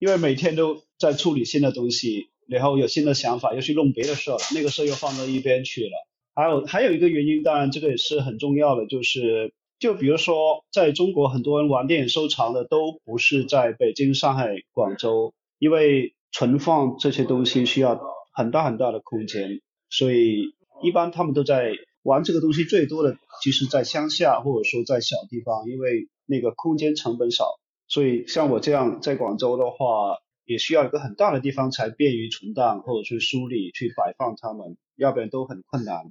[0.00, 6.09] 因为每天都在处理新的东西，然后有新的想法，又去弄别的事儿，那个事儿又放到一边去了。
[6.35, 18.00] 还有还有一个原因，当然这个也是很重要的，就是就比如说，在中国很多人玩电影收藏的都不是在北京、上海、广州，因为存放这些东西需要
[18.32, 27.44] 很大很大的空间，所以一般他们都在玩这个东西最多的，其实在乡下或者说在小地方，因为那个空间成本少，
[27.88, 36.10] 所以像我这样在广州的话，也需要一个很大的地方才便于存档或者去梳理、去摆放它们，要不然都很困难。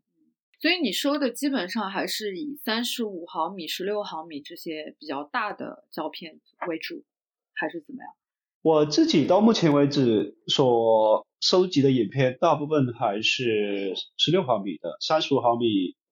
[0.61, 7.05] 所以你说的基本上还是以三十五毫米、十六毫米这些比较大的胶片为主，
[7.53, 8.13] 还是怎么样？
[8.61, 15.65] 我自己到目前为止所收集的影片，大部分还是十六毫米的，三十五毫米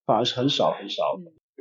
[0.05, 1.03] 反而是很少很少，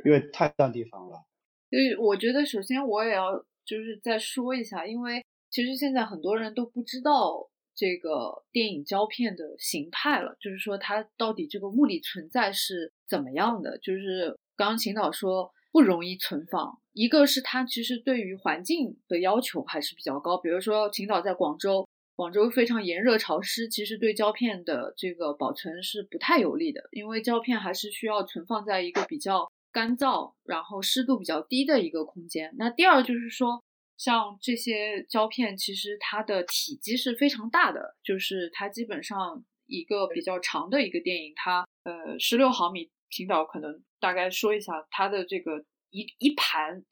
[0.05, 1.23] 因为太占地方了。
[1.69, 3.33] 所以我觉得，首先我也要
[3.65, 7.49] 就是再说一下，因为其实现在很多人都不知道。
[7.79, 13.77] 这个电影胶片的形态了，就是说它到底这个物理存在是怎么样的？
[13.77, 32.55] 就是刚刚秦导说不容易存放，一个是它其实对于环境的要求还是比较高，比如说秦岛在广州，广州非常炎热潮湿，其实对胶片的这个保存是不太有利的，因为胶片还是需要存放在一个比较干燥，然后湿度比较低的一个空间。
[32.57, 33.61] 那第二就是说。
[33.97, 46.83] 像这些胶片，其实它的体积是非常大的，就是它基本上一个比较长的一个电影，它呃十六毫米，频导可能大概说一下它的这个一一盘，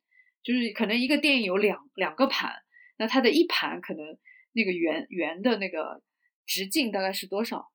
[0.43, 2.51] 就是可能一个电影有两两个盘，
[2.97, 4.17] 那它的一盘可能
[4.53, 6.01] 那个圆圆的那个
[6.45, 7.69] 直径大概是多少？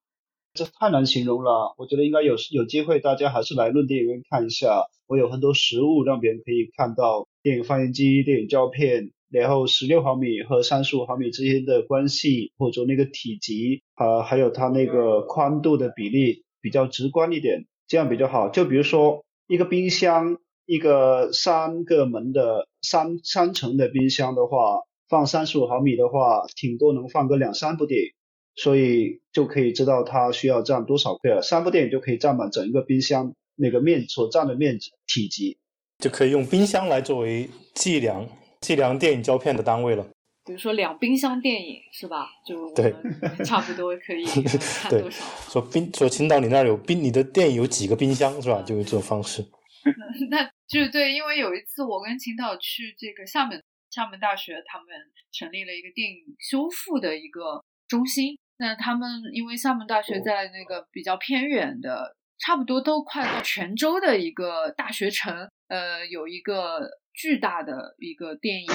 [0.54, 9.10] 这太难形容了，我觉得应该有有机会大家还是来论电影院看一下，我有很多实物让别人可以看到电影放映机、电影胶片。
[9.32, 18.48] 然后十六毫米和三十五毫米之间的关系，或者说那个体积啊，还有它那个宽度的比例比较直观一点，这样比较好。
[18.48, 20.38] 就比如说一个冰箱，
[20.70, 28.12] 一个三个门的三三层的冰箱的话，放三十五毫米的话，挺多能放个两三部电影，
[28.54, 31.42] 所以就可以知道它需要占多少克了。
[31.42, 35.58] 三部电影就可以占满整一个冰箱那个面所占的面积体积，
[35.98, 38.24] 就可以用冰箱来作为计量。
[38.60, 40.06] 计量电影胶片的单位了，
[40.44, 42.28] 比如说两冰箱电影是吧？
[42.46, 42.94] 就对，
[43.44, 44.24] 差不多可以
[44.82, 45.24] 看多少？
[45.48, 48.62] 说冰说青岛你那儿有冰，你的电影有几个冰箱是吧？
[48.62, 49.44] 就用这种方式。
[50.30, 54.86] 那就是对，因为有一次我跟秦导去这个厦门厦门大学，他们
[55.32, 58.38] 成立了一个电影修复的一个中心。
[58.56, 66.88] 那他们因为厦门大学在那个比较偏远的，差不多都快到泉州的一个大学城，呃，有一个。
[67.12, 68.70] 巨大的一个电影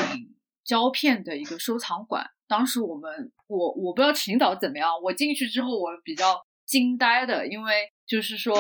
[0.63, 8.55] 胶片的一个收藏馆，当时我们我我不知道秦导怎么样，我进去之后我比较惊呆的，因为就是说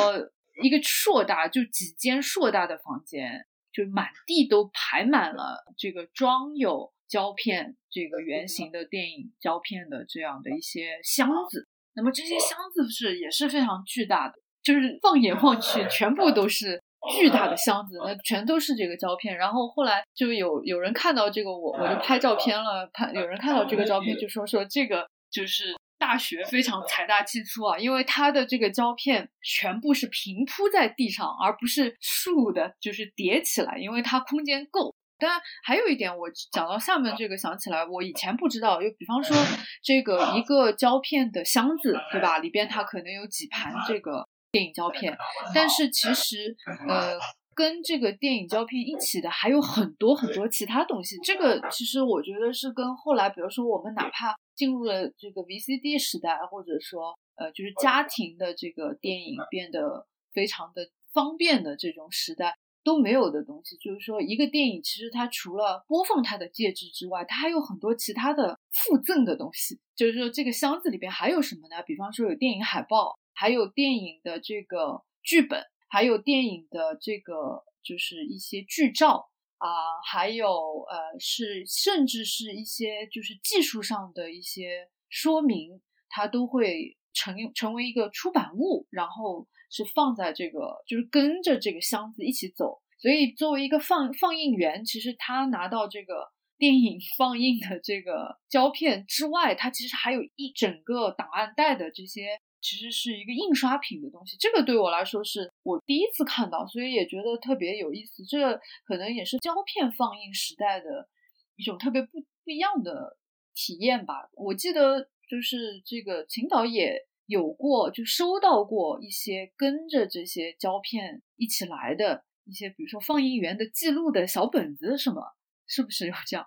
[0.61, 16.81] 一个硕大就几间硕大的房间，就满地都排满了这个装有胶片这个圆形的电影胶片的这样的一些箱子，那么这些箱子是也是非常巨大的，就是放眼望去全部都是。
[17.19, 19.37] 巨大的箱子，那全都是这个胶片。
[19.37, 22.89] 然后后来就有有人看到这个，我我就拍照片了。
[22.91, 25.75] 拍有人看到这个照片，就说说这个就是。
[26.05, 34.93] 大学非常财大气粗啊，因为它的这个胶片全部是平铺在地上，而不是竖的，就是叠起来，因为它空间够。
[35.17, 39.35] 但还有一点，我讲到下面这个想起来，我以前不知道，就比方说
[39.81, 42.37] 这个一个胶片的箱子，对吧？
[42.37, 45.17] 里边它可能有几盘这个电影胶片，
[45.55, 46.55] 但是其实
[46.87, 47.17] 呃。
[47.55, 63.77] 跟这个电影胶片一起的还有很多很多其他东西，这个其实我觉得是跟后来，比如说我们哪怕进入了这个 VCD 时代，或者说呃，就是家庭的这个电影变得非常的方便的这种时代都没有的东西。
[63.77, 69.79] 就是说，一个电影其实它除了播放它的介质之外，它还有很多其他的附赠的东西。
[69.95, 71.81] 就是说，这个箱子里边还有什么呢？
[71.83, 75.63] 比方说有电影海报，还有电影的这个剧本。
[75.87, 79.67] 还有电影的这个就是一些剧照啊，
[80.05, 80.47] 还有
[80.89, 92.81] 呃是甚至是一些就是技术上的一些说明，它都会成成为一个出版物，然后是放在这个就是跟着这个箱子一起走。
[92.97, 102.41] 所以作为一个放放映员，其实他拿到这个电影 放映的这个胶片之外，他其实还有一整个档案袋的这些。
[102.61, 108.23] 其实是一个印刷品的东西，这个对我来说是我第一次看到，所以也觉得特别有意思。
[108.23, 111.09] 这可能也是胶片放映时代的
[111.55, 113.17] 一种特别不不一样的
[113.55, 114.29] 体验吧。
[114.33, 125.23] 我记得就是这个秦导也有过，就收到过一些跟着这些胶片一起来的一些，比如说放映员的记录的小本子什么，
[125.65, 126.45] 是不是有这样？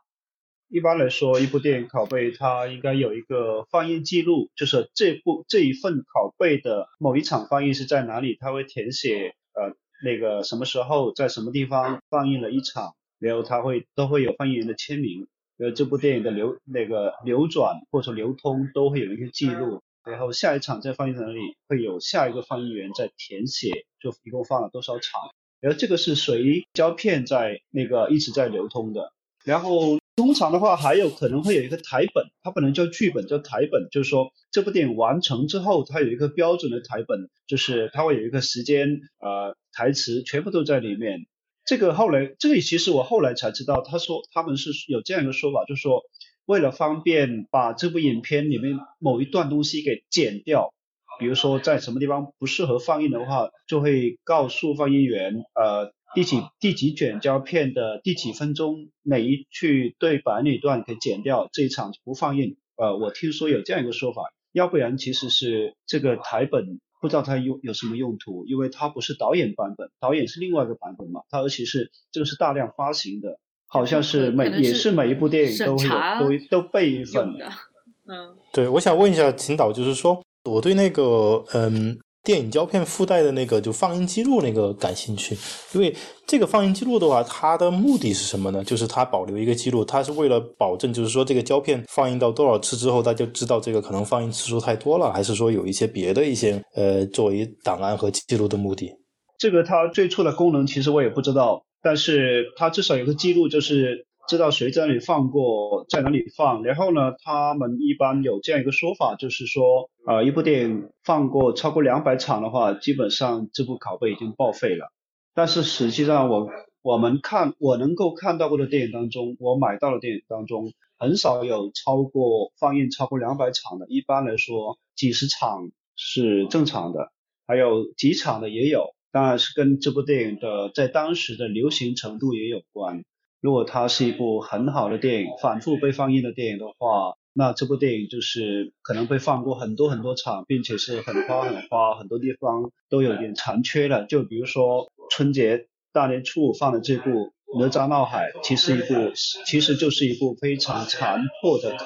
[0.70, 15.26] 一般来说，一部电影拷贝它应该有一个放映记录，就是这部这一份拷贝的某一场放映是在哪里，它会填写呃那个什么时候在什么地方放映了一场，然后它会都会有放映员的签名，
[15.58, 29.14] 呃这部电影的流那个流转或者流通都会有一个记录，然后下一场在放映在哪里会有下一个放映员在填写，就一共放了多少场，然后这个是随胶片在那个一直在流通的，
[29.46, 29.98] 然后。
[30.18, 33.86] 通常的话，还有可能会有一个台本，它不能叫剧本，叫台本。
[33.92, 41.20] 就是说，这部电影完成之后，它有一个标准的台本，就是它会有一个时间，呃，台词全部都在里面。
[41.64, 46.02] 这个后来，这里其实我后来才知道，他说他们是有这样一个说法，就是说，
[46.46, 50.74] 为了方便把这部影片里面某一段东西给剪掉，
[51.20, 55.96] 比如说在什么地方不适合放映的话，就会告诉放映员，呃。
[56.14, 62.56] 第几第几卷胶片的第几分钟哪一句对白那段可以剪掉，这一场不放映。
[62.76, 75.88] 呃，我听说有这样一个说法，要不然其实是这个台本不知道它用有什么用途，因为它不是导演版本，导演是另外一个版本嘛，它而且是这个是大量发行的，好像是每也是每一部电影都有
[76.20, 77.48] 都都备一份的。
[78.08, 81.98] 嗯，对，我想问一下秦导，就是说我对那个嗯。
[82.24, 85.36] 电影胶片附带的那个就放映记录那个感兴趣，
[85.72, 85.94] 因为
[86.26, 88.62] 这个放映记录的话，它的目的是什么呢？
[88.62, 98.92] 就是它保留一个记录，它是为了保证，就是说这个胶片放映到多少次之后，大家知道这个可能放映次数太多了，还是说有一些别的一些呃作为档案和记录的目的？
[99.38, 104.07] 这个它最初的功能其实我也不知道，但是它至少有个记录，就是。
[104.28, 114.92] 知道谁在哪里放过，在哪里放，然后呢，他们一般有这样一个说法，就是说，呃，一部电影放过超过两百场的话，基本上这部拷贝已经报废了。
[115.32, 116.50] 但是实际上，我
[116.82, 123.86] 我们看我能够看到过的电影当中，我买到的电影当中，很少有超过放映超过两百场的。
[123.88, 127.12] 一般来说，几十场是正常的，
[127.46, 133.04] 还有几场的也有，当然是跟这部电影的在当时的流行程度也有关。
[133.40, 144.06] 如果它是一部很好的电影，反复被放映的电影的话，那这部电影就是可能被放过很多很多场，并且是很花很花，很多地方都有点残缺了。
[144.06, 147.10] 就比如说春节大年初五放的这部
[147.60, 149.12] 《哪吒闹海》，其实一部
[149.46, 151.76] 其实就是一部非常残破的。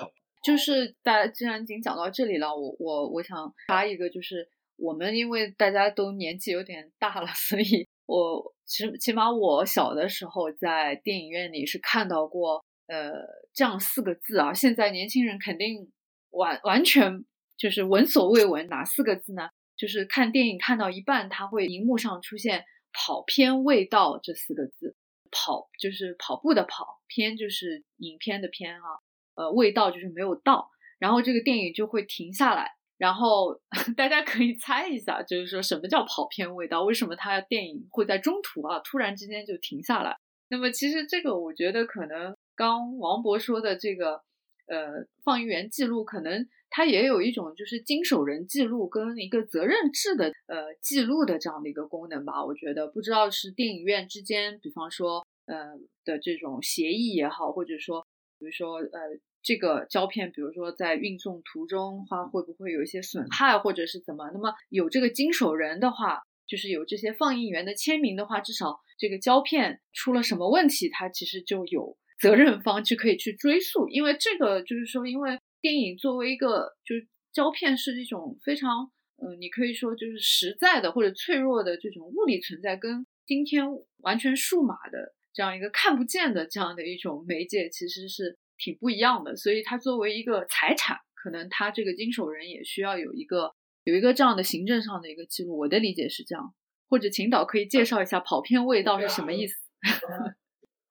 [0.43, 7.87] 就是大家既然已经讲到这里了，我我我想插一个，就是我们因为大家都年纪有点大了，所以。
[8.05, 13.13] 我其实起码我小的时候在电影院里是看到过，呃，
[13.53, 14.55] 这样四个字啊。
[14.55, 15.93] 现在年轻人肯定
[16.31, 17.23] 完完全
[17.59, 18.67] 就是闻所未闻。
[18.69, 19.51] 哪四个字呢？
[19.77, 24.97] 就是看电影看到一半，它会荧幕上出现“跑偏未到”这四个字。
[25.31, 28.89] 跑就是跑步的跑，偏就是影片的片啊。
[29.35, 32.71] 呃，未到就是没有到，然后这个电影就会停下来。
[33.03, 33.61] 然后
[33.97, 36.85] 大家可以猜一下，就是说什么叫跑偏味道？
[36.85, 40.17] 为什么它电影会在中途啊突然之间就停下来？
[40.49, 44.23] 那么其实这个我觉得可能刚王博说的这个，
[44.69, 52.45] 呃放映员记录，可能它也有一种就是经手人记录跟一个责任制的呃记录的这样的一个功能吧。
[52.45, 55.75] 我觉得不知道是电影院之间，比方说呃
[56.05, 58.07] 的这种协议也好，或者说
[58.39, 59.01] 比如说呃。
[59.43, 64.31] 这个胶片，比如说在运送途中，话会不会有一些损害，或者是怎么？
[64.33, 73.89] 那么有这个经手人的话，就是有这些放映员的签名的话，至少这个胶片出了什么问题，它其实就有责任方去可以去追溯。
[73.89, 83.67] 因为这个就是说，因为电影作为一个就是胶片是一种非常，嗯，你可以说就是实在的或者脆弱的这种物理存在，跟今天
[83.99, 88.39] 完全数码的这样一个看不见的这样的一种媒介，其实是。
[88.63, 93.51] 挺不一样的，所以它作为一个财产，可能他这个经手人也需要有一个
[93.83, 95.59] 有一个这样的行政上的一个记录。
[95.59, 96.55] 我的理解是这样，
[96.89, 99.57] 或者秦导可以介绍一下跑偏味道是什么意思？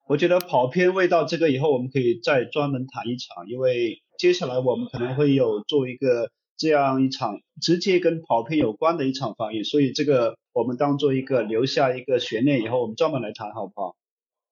[0.06, 13.96] 我觉得跑偏味道这个以后我们可以再专门谈一场，因为接下来我们可能会有做一个这样一场直接跟跑偏有关的一场放映，所以这个我们当做一个留下一个悬念，以后我们专门来谈，好不好？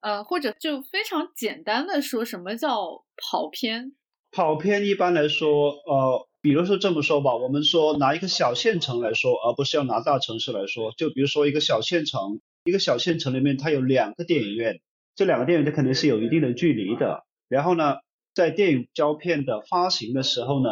[0.01, 3.93] 呃，或者就非常简单的说，什么叫跑偏？
[4.33, 10.93] 跑偏一般来说，呃，比如说这么说吧，我们说拿一个小县城来说，而不是要拿大城市来说。
[10.97, 14.81] 就比如说一个小县城，一个小县城里面它有两个电影院，
[15.17, 17.25] 这两个电影院它肯定是有一定的距离的。
[17.49, 17.97] 然后呢，
[18.33, 20.71] 在电影胶片的发行的时候呢，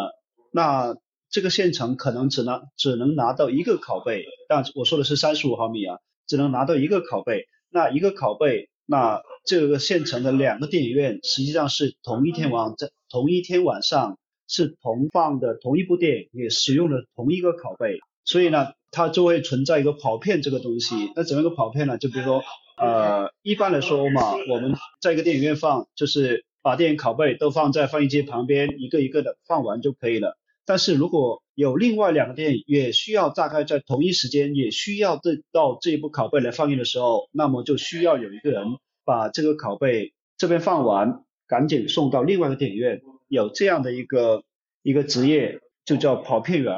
[0.52, 0.94] 那
[1.28, 7.48] 这个县城可能只能只能拿到一个拷贝，但我说的是三十五毫米啊，只能拿到一个拷贝。
[7.68, 8.70] 那一个拷贝。
[8.90, 21.12] 那这个县城的两个电影院实际上是同一天晚在同一天晚上是同放的同一部电影，也使用了同一个拷贝，所以呢，它就会存在一个跑片这个东西。
[21.14, 21.98] 那怎么个跑片呢？
[21.98, 22.42] 就比如说，
[22.78, 30.37] 呃，一般来说嘛，我们在一个电影院放，就是把电影拷贝都放在放映机旁边，一个一个的放完就可以了。
[30.68, 38.64] 但是如果有另外两个电影也需要大概在同一时间也需要这到这一部拷贝来放映的时候，那么就需要有一个人
[39.02, 44.42] 把这个拷贝这边放完，赶紧送到另外一个电影院，有这样的一个
[44.82, 46.74] 一个职业就叫跑片员。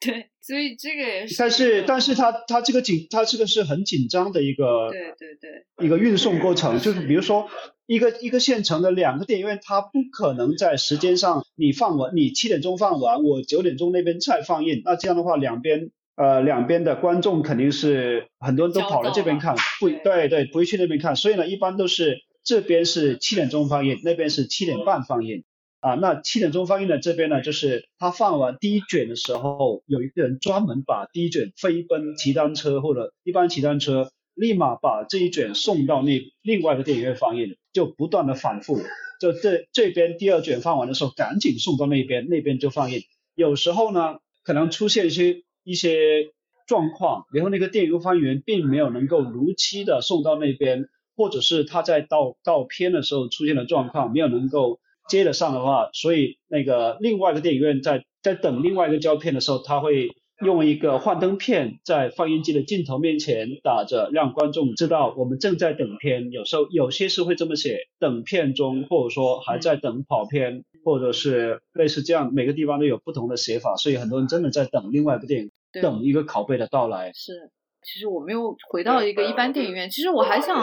[0.00, 1.36] 对，所以这个也是。
[1.38, 4.88] 但是，但是他他这个紧，他这个是很紧张的一个。
[4.90, 5.86] 对对对。
[5.86, 7.48] 一个运送过程，就是比如说
[7.86, 25.44] 一个一个县城的两个电影院，它不可能在时间上你放完，你七点钟放完，我九点钟那边再放映，那这样的话两边呃两边的观众肯定是很多人都跑来这边看，不对对，不会去那边看，所以呢一般都是这边是七点钟放映，那边是七点半放映。
[25.80, 38.78] 啊，那七点钟放映的这边呢，就是他放完第一卷的时候，有一个人专门把第一卷飞奔骑单车或者一般骑单车，立马把这一卷送到那另外一个电影院放映，就不断的反复，
[39.20, 43.00] 就这这边第二卷放完的时候，赶紧送到那边，那边就放映。
[43.34, 46.28] 有时候呢，可能出现一些一些
[46.68, 50.84] 状况，然后那个电影放映员并没有能够如期的送到那边，
[51.16, 54.78] 或者是他在到到片的时候出现了状况，没有能够。
[55.08, 60.08] 接得上的话，所以那个另外一个电影院在在等另外一个胶片的时候，他会
[60.44, 66.30] 用一个幻灯片在放映机的镜头面前打着，让观众知道我们正在等片。
[66.30, 77.12] 有时候有些是会这么写，等片中，或者说还在等跑片，或者是类似这样，每个地方都有不同的写法，所以很多人真的在等另外一部电影，等一个拷贝的到来。
[77.14, 77.50] 是。
[77.82, 79.88] 其实我们又回到一个一般电影院。
[79.88, 80.56] 其实我还想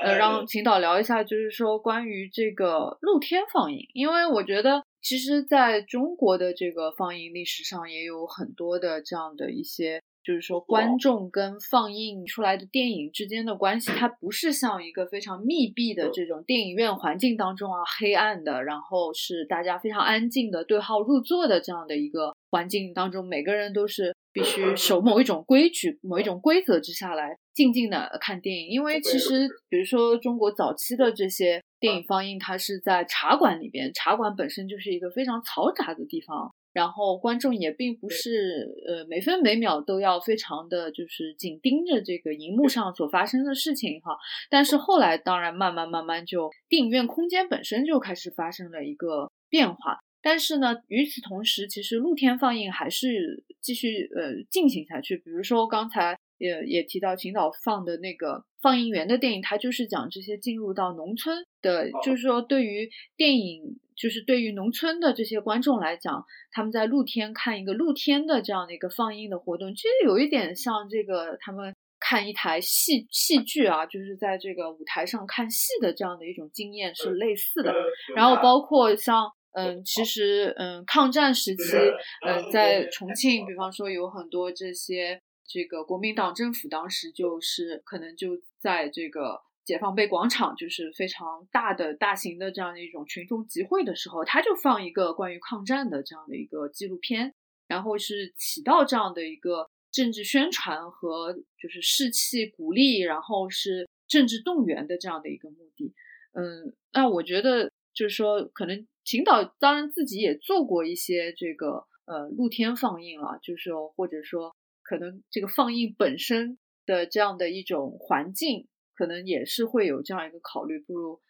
[0.00, 24.14] 呃让秦导聊一下，就是说关于这个露天放映，因为我觉得其实在中国的这个放映历史上也有很多的这样的一些，就是说观众跟放映出来的电影之间的关系，它不是像一个非常密闭的这种电影院环境当中啊，黑暗的，然后是大家非常安静的对号入座的这样的一个环境当中，每个人都是。
[24.30, 44.16] 必须守某一种规矩、某一种规则之下来静静的看电影，因为其实，比如说中国早期的这些电影放映，它是在茶馆里边，茶馆本身就是一个非常嘈杂的地方，然后观众也并不是呃每分每秒都要非常的就是紧盯着这个荧幕上所发生的事情哈。
[44.50, 49.98] 但是后来，当然慢慢慢慢就电影院空间本身就开始发生了一个变化。
[50.20, 55.16] 但是呢，与此同时，其实露天放映还是继续呃进行下去。
[55.16, 71.74] 比如说刚才也也提到秦导放的那个放映员的电影，它就是讲这些进入到农村的，就是说对于电影，就是对于农村的这些观众来讲，他们在露天看一个露天的这样的一个放映的活动，其实有一点像这个他们。
[72.00, 77.74] 看一台戏戏剧啊，就是在这个舞台上看戏的这样的一种经验是类似的。
[78.14, 81.76] 然后包括像嗯，其实嗯，抗战时期
[82.24, 97.34] 嗯，在重庆，比方说有很多这些这个国民党政府当时就是可能就在这个解放碑广场，就是非常大的大型的这样的一种群众集会的时候，他就放一个关于抗战的这样的一个纪录片，
[97.66, 99.68] 然后是起到这样的一个。
[99.90, 105.94] 政治宣传和就是士气鼓励，然后是政治动员的这样的一个目的。
[106.34, 114.54] 嗯，那我觉得就是说，可能秦导当然自己也做过一些这个呃露天放映了，就是说或者说
[114.88, 120.78] 可能这个放映本身的这样的一种环境，可能也是会有这样一个考虑。
[120.78, 121.20] 不如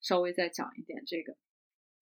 [0.00, 1.34] 稍微再讲一点这个。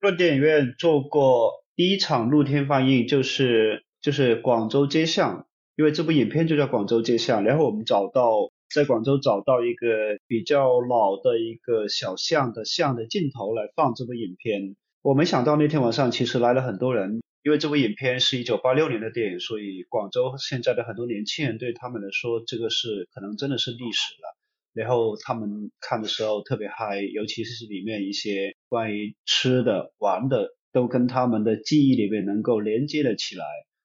[0.00, 5.46] 论电影院做过第一场露天放映，就是就是广州街巷。
[5.74, 14.76] 因为这部影片就叫广州街巷，然后我们找到在广州找到一个比较老的一个小巷的巷的尽头来放这部影片。
[15.02, 24.36] 我没想到那天晚上其实来了很多人，因为这部影片是一九八六年的电影，所以广州现在的很多年轻人对他们来说，这个是可能真的是历史了。
[24.74, 33.44] 然后他们看的时候特别嗨，尤其是里面一些关于吃的、玩的，都跟他们的记忆里面能够连接了起来。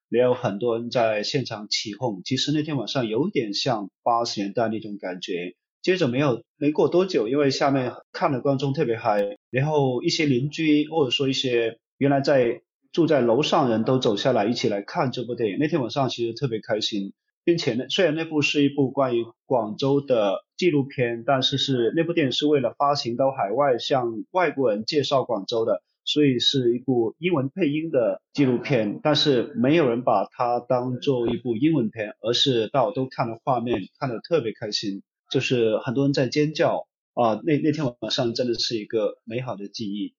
[0.10, 5.54] 也有很多人在现场起哄，其实那天晚上有点像八十年代那种感觉。
[5.84, 15.58] 接着没有没过多久，因为下面看的观众特别嗨，然后一些邻居或者说一些原来在住在楼上人都走下来一起来看这部电影。
[15.60, 17.14] 那天晚上其实特别开心，
[17.44, 25.82] 并且呢，虽然那部是一部关于广州的纪录片，但是是那部电影是为了发行到海外，向外国人介绍广州的。
[26.04, 37.40] 所以是一部英文配音的纪录片，但是没有人把它当做一部英文片，而是大家都看了画面，看得特别开心，就是很多人在尖叫啊！
[37.44, 40.16] 那那天晚上真的是一个美好的记忆。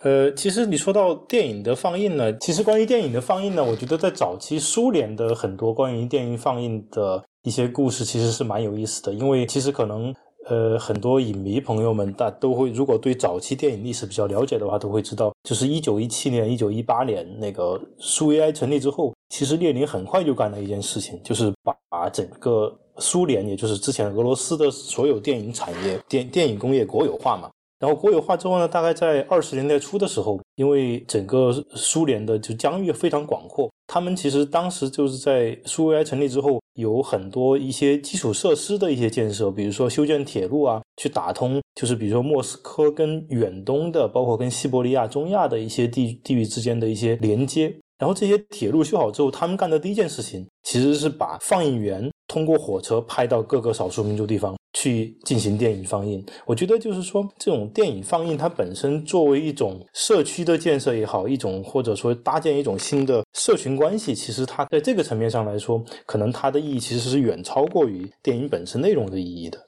[0.00, 10.14] 呃，其实你说到电影的放映呢，其实关于电影的放映呢，我觉得在早期苏联的很多关于电影放映的一些故事，其实是蛮有意思的，因为其实可能。
[10.48, 27.50] 呃，很多影迷朋友们，大都会如果对早期电影历史比较了解的话，都会知道，就是一九一七年、一九一八年那个苏维埃成立之后，其实列宁很快就干了一件事情，就是把整个苏联，也就是之前俄罗斯的所有电影产业、电电影工业国有化嘛。
[27.78, 36.60] 然后国有化之后呢，大概在二十年代初的时候，因为整个苏联的就疆域非常广阔，他们其实当时就是在苏维埃成立之后。
[36.76, 47.74] 有很多一些基础设施的一些建设，比如说修建铁路啊，去打通，就是比如说莫斯科跟远东的，包括跟西伯利亚、中亚的一些地地域之间的一些连接。
[47.98, 54.54] 然后这些铁路修好之后，他们干的第一件事情，其实是把放映员通过火车派到各个少数民族地方。
[54.78, 69.66] 去进行电影放映，我觉得就是说，这种电影放映它本身作为一种社区的建设也好，一种或者说搭建一种新的社群关系，其实它在这个层面上来说，可能它的意义其实是远超过于电影本身内容的意义的。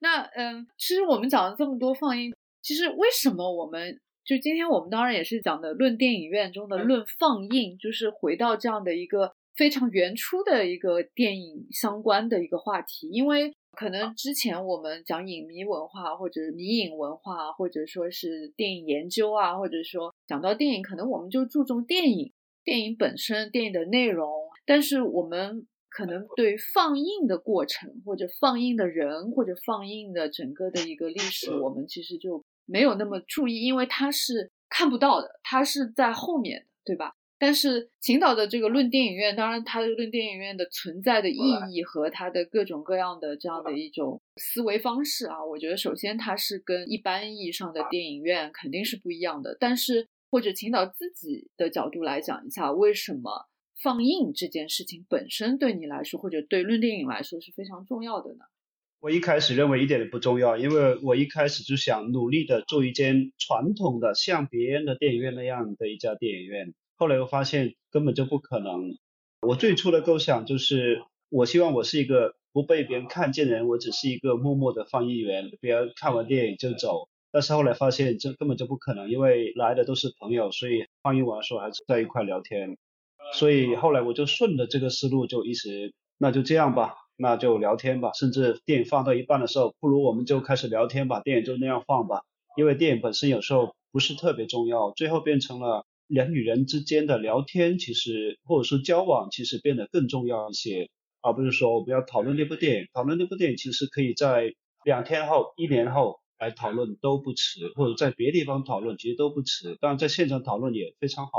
[0.00, 13.52] 那嗯，其实我们讲了这么多放映，其实为什么我们就今天我们当然也是讲的论电影院中的论放映，就是回到这样的一个非常原初的一个电影相关的一个话题，因为。
[13.72, 22.32] 可能之前我们讲影迷文化，或者迷影文化，或者说是电影研究啊，或者说讲到电影，可能我们就注重电影、
[22.64, 24.28] 电影本身、电影的内容，
[24.66, 37.14] 但是我们可能对放映的过程，或者放映的人，或者放映的整个的一个历史，我们其实就没有那么注意，因为它是看不到的，它是在后面的，对吧？
[37.40, 41.38] 但是秦岛的这个论电影院，当然它的论电影院的存在的意
[41.72, 49.56] 义和它的各种各样的这样的一种思维方式啊，我觉得首先它是跟一般意义上的电影院肯定是不一样的。
[49.58, 53.48] 但是或者秦岛自己的角度来讲一下，为什么
[53.82, 58.44] 放映这件事情本身对你来说，或者对论电影来说是非常重要的呢？
[59.00, 66.74] 我一开始认为一点也不重要，因为我一开始就想努力的做一间传统的像别人的电影院那样的一家电影院。
[67.00, 68.98] 后来我发现根本就不可能。
[69.40, 77.08] 我最初的构想就是，我希望我是一个不被别人看见的人，我只是一个默默的放映员，别人看完电影就走。
[77.32, 82.76] 但是后来发现这根本就不可能，因为来的都是朋友，所以放映完的时候还是在一块聊天。
[83.32, 88.10] 所以后来我就顺着这个思路，就一直那就这样吧，那就聊天吧。
[88.12, 92.24] 甚至电影放到一半的时候，不如我们就开始聊天吧，电影就那样放吧。
[92.58, 95.86] 因为电影本身有时候不是特别重要，最后变成了。
[96.10, 100.90] 人与人之间的聊天，其实或者说交往，其实变得更重要一些。
[101.22, 102.88] 而不是说我们要讨论那部电影。
[102.92, 104.54] 讨论那部电影其实可以在
[104.84, 109.76] 两天后、一年后来讨论都不迟，或者在别地方讨论其实都不迟。
[109.80, 111.32] 当然在现场讨论也非常好，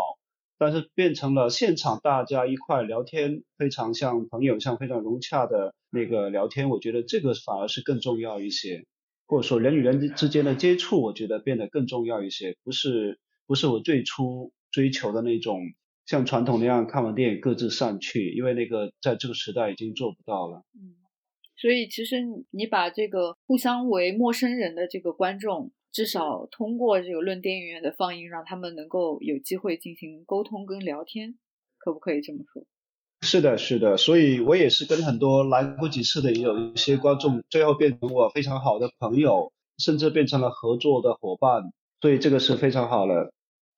[0.57, 8.85] 但是变成了现场大家一块聊天，非常像朋友，像非常融洽的那个聊天，我觉得这个反而是更重要一些。
[9.25, 13.17] 或者说人与人之间的接触，我觉得变得更重要一些，不是
[13.47, 15.59] 不是我最初追求的那种。
[16.07, 20.65] 像传统那样看完电影各自散去，因为那个在这个时代已经做不到了。
[20.73, 20.97] 嗯，
[21.55, 22.17] 所以其实
[22.49, 31.35] 你把这个互相为陌生人的这个观众，至少通过这个论电影院的放映，让他们能够有机会进行沟通跟聊天，
[31.77, 32.65] 可不可以这么说？
[33.21, 33.95] 是的，是的。
[33.95, 41.71] 所以我也是跟很多来过几次的，也有一些观众，最后变成我非常好的朋友，甚至变成了合作的伙伴。
[42.01, 43.31] 所以这个是非常好的。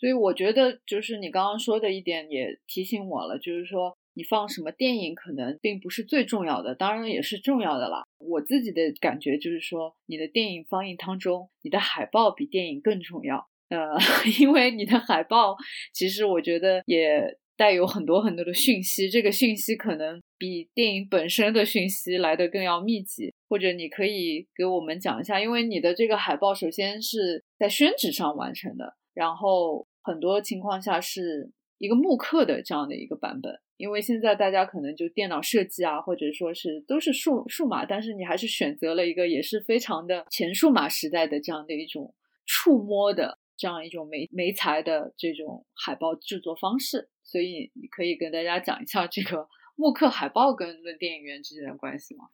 [0.04, 8.04] 所以我觉得，就是你刚刚说的一点也提醒我了，就是说你放什么电影可能并不是最重要的，当然也是重要的啦。
[8.18, 13.48] 我自己的感觉就是说，你的电影放映当中，你的海报比电影更重要。
[13.70, 13.98] 呃，
[14.42, 15.56] 因为你的海报
[15.94, 23.34] 其实我觉得也带有很多很多的讯息，这个讯息可能比电影本身的讯息来的更要密集。
[23.48, 29.88] 或者你可以给我们讲一下，因为你的这个海报首先是在宣纸上完成的，然后。
[30.04, 42.14] 很多情况下是一个木刻的这样的一个版本，因为现在大家可能就电脑设计啊，或者说是都是数数码，但是你还是选择了一个也是非常的前数码时代的这样的一种
[42.46, 52.26] 触摸的这样一种媒媒材的这种海报制作方式，所以你可以跟大家讲一下这个 木刻海报跟论电影院之间的关系吗？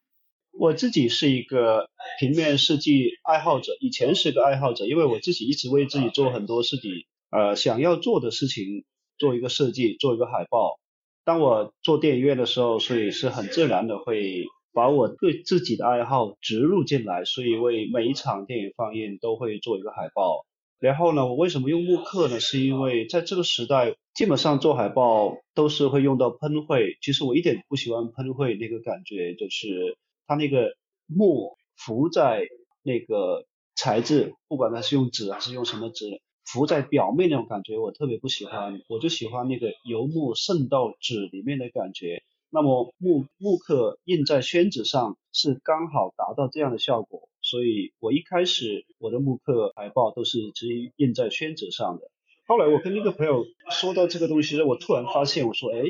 [0.51, 1.89] 我自己是一个
[2.19, 6.91] 平面设计爱好者，以前是个爱好者，因为我自己一直为自己做很多事情。
[7.31, 8.85] 呃，想要做的事情，
[9.17, 10.79] 做一个设计，做一个海报。
[11.23, 20.45] 当我做电影院的时候，所以是很自然的会把我对自己的爱好植入进来，所以为每一场电影放映都会做一个海报。
[20.79, 22.39] 然后呢，我为什么用木刻呢？
[22.39, 26.97] 是因为在这个时代，基本上做海报都是会用到喷绘。
[27.01, 30.73] 其实我一点不喜欢喷绘那个感觉，就是它那个
[31.05, 32.47] 墨浮在
[32.81, 36.21] 那个材质，不管它是用纸还是用什么纸。
[36.51, 42.23] 浮在表面那种感觉我特别不喜欢，我就喜欢那个油墨渗到纸里面的感觉。
[42.49, 52.09] 那么木木刻印在宣纸上是刚好达到这样的效果，所以我一开始我的木刻海报都是直接印在宣纸上的。
[52.47, 55.83] 后来我跟那个朋友说到这个东西，我突然发现，我说，哎，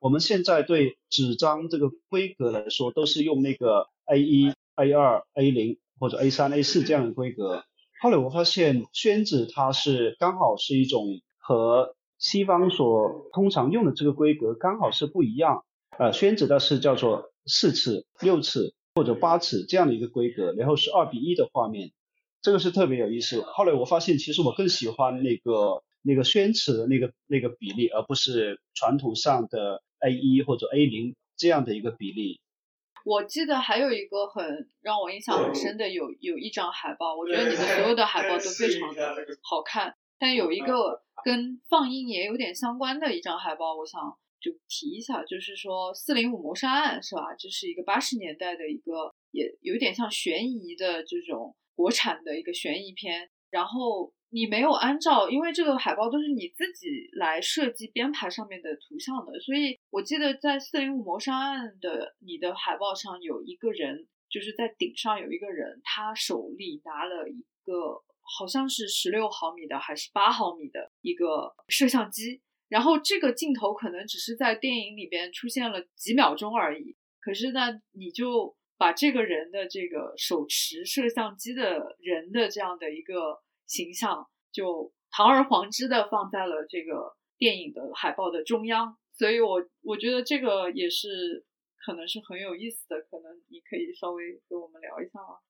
[0.00, 7.64] 我们现在对纸张这个规格来说，都是用那个 A 一、A 二、A 零或者 A 三、A 四这样的规格。
[8.02, 15.64] 后来我发现宣纸它是刚好是一种和西方所通常用的这个规格刚好是不一样。
[15.96, 21.92] 呃，宣纸它是叫做四尺、六尺或者八尺这样的一个规格，然后是二比一的画面，
[22.40, 23.40] 这个是特别有意思。
[23.42, 32.40] 后来我发现其实我更喜欢那个那个宣纸的那个那个比例，而不是传统上的 A 一或者 A 零这样的一个比例。
[33.04, 39.94] 我记得还有一个很让我印象很深的，有有一张海报，我觉得你的所有的海报都非常的好看。
[40.18, 44.00] 但有一个跟放映也有点相关的一张海报，我想
[44.40, 47.34] 就提一下，就是说《四零五谋杀案》是吧？
[47.38, 54.12] 这是一个八十年代的一个，也有点像悬疑的这种国产的一个悬疑片，然后。
[54.34, 83.42] 你没有按照，因为这个海报都是你自己来设计编排上面的图像的，所以我记得在四零五谋杀案的你的海报上有一个人，就是在顶上有一个人，他手里拿了一个好像是十六毫米的还是八毫米的一个摄像机，然后这个镜头可能只是在电影里边出现了几秒钟而已，可是呢，你就把这个人的这个手持摄像机的人的这样的一个。
[83.72, 91.46] 形象就堂而皇之的放在了这个电影的海报的中央，所以我我觉得这个也是
[91.78, 95.40] 可能是很有意思的，可能你可以稍微跟我们聊一下吗？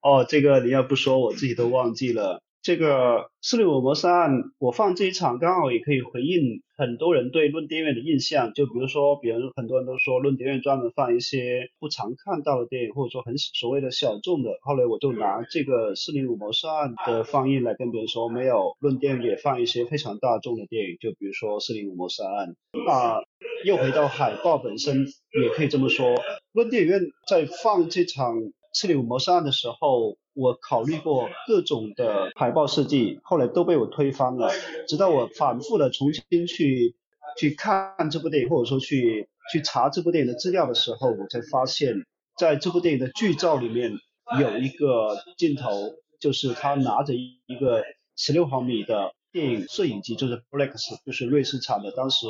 [0.00, 2.42] 哦，这个你要不说我自己都忘记了。
[2.62, 8.52] 这个四六五谋杀案，我放这一场刚好也可以回应很多人对论电影院的印象。
[8.52, 14.50] 就比如说，比如很多人都说论电影院专门放一些不常看到的电影，或者说很所谓的小众的。
[14.60, 22.54] 后来我就拿这个四零五谋杀案的放映来跟别人说，没有论电影院放一些非常大众的电影，就比如说四零五谋杀案。
[22.86, 23.20] 啊
[23.64, 25.06] 又回到海报本身，
[25.42, 26.14] 也可以这么说，
[26.52, 28.36] 论电影院在放这场
[28.72, 30.16] 四零五谋杀案的时候。
[30.32, 34.48] 我考虑过各种的海报设计，后来都被我推翻了。
[34.86, 36.94] 直到我反复的重新去
[37.36, 42.06] 去看这部电影，或者说去去查这部电影的资料的时候，我才发现，
[42.38, 43.92] 在这部电影的剧照里面
[44.38, 47.82] 有一个镜头，就是他拿着一个
[48.16, 52.26] 十六毫米的电影摄影机，就是 Bolex，就是瑞士产的，当时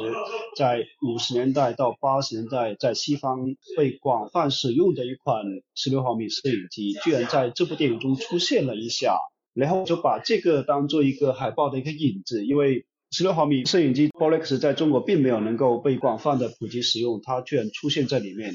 [0.57, 5.45] 在五十年代到八十年代在西方被广泛使用的一款
[5.75, 9.19] 十六毫米摄影机，居然在这部电影中出现了一下。
[9.53, 18.53] 然后就把这个当做一个海报的一个影子，因为十六毫米摄影机 Bolex 在中国并没有能够被广泛的普及使用，它居然出现在里面，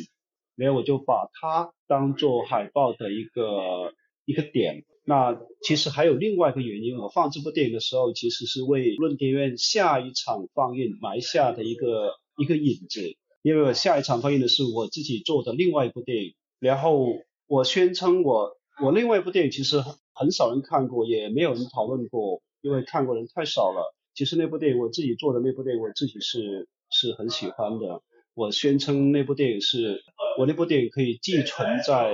[0.56, 3.92] 然后我就把它当做海报的一个
[4.24, 4.86] 一个点。
[5.06, 17.06] 那其实还有另外一个原因，我放这部电影的时候，其实是为论电院下一场放映埋下的一个一个引子，因为我下一场放映的是我自己做的另外一部电影，然后
[17.48, 19.82] 我宣称我我另外一部电影其实。
[20.18, 23.94] 很少人看过，也没有人讨论过，因为看过人太少了。
[24.14, 28.02] 其实那部电影我自己做的那部电影，我自己是是很喜欢的。
[28.34, 30.06] 我宣称那部电影是
[30.40, 32.14] 我那部电影可以寄存在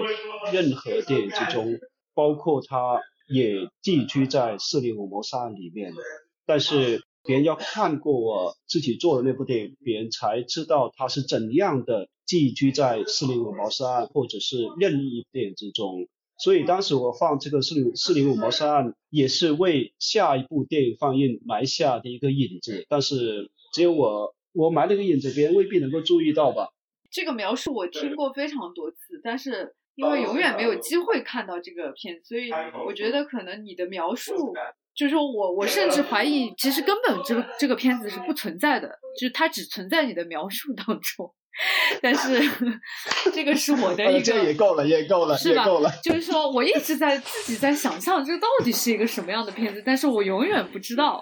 [0.52, 1.78] 任何电影之中，
[2.22, 5.92] 包括他也寄居在《四零五谋杀案》里面。
[6.46, 16.08] 但是别人要看过我自己做的那部电影，别人才知道他是怎样的寄居在《四零五谋杀案》或者是任意一部电影之中。
[16.38, 22.86] 所以当时我放这个四零四零五谋杀案，也是为下一部电影放映埋下的一个影子。
[22.88, 26.70] 但是只有我我埋了个影子，别人未必能够注意到吧？
[27.10, 32.50] 这个描述我听过非常多次，但是因为永远没有机会看到这个片，所以
[32.86, 34.54] 我觉得可能你的描述，
[34.96, 38.88] 就是说我我甚至怀疑，其实根本这个这个片子是不存在的，
[39.20, 41.34] 就是它只存在你的描述当中。
[42.02, 42.40] 但是
[43.34, 45.66] 这个是我的一个，这也够了，也够了，是吧？
[45.66, 45.92] 够了。
[46.02, 51.22] 就是说我一直在自己在想象，这到底是一个什么样的片子，但是我永远不知道。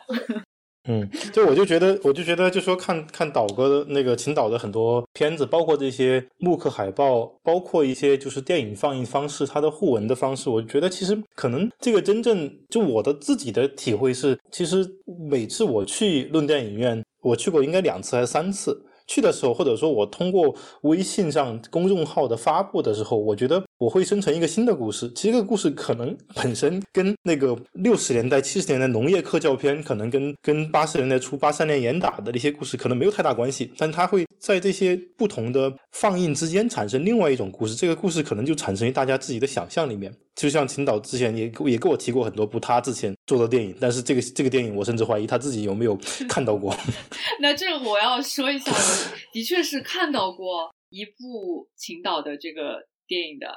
[0.87, 14.87] 嗯，就我就觉得，我就觉得，就说看看导哥的那个秦导的很多片子，包括这些木刻海报，包括一些就是电影放映方式，它的互文的方式，我觉得其实可能这个真正就我的自己的体会是，其实
[15.29, 18.85] 每次我去论电影院，我去过应该两次还是三次。
[19.05, 20.53] 去的时候，或者说我通过
[20.83, 23.63] 微信上公众号的发布的时候，我觉得。
[23.79, 40.13] 我会生成一个新的故事，其实这个故事可能本身跟那个六十年代、七十年代农业科教片，可能跟跟八十年代初八三年严打的那些故事可能没有太大关系，但它会在这些不同的放映之间产生另外一种故事，这个故事可能就产生于大家自己的想象里面。
[40.35, 46.75] 就像秦导之前也也跟我提过很多部他之前做的电影，但是这个这个电影我甚至怀疑他自己有没有 看到过。
[47.39, 48.73] 那这个我要说一下，
[49.31, 53.47] 的确是看到过一部秦导的这个电影的。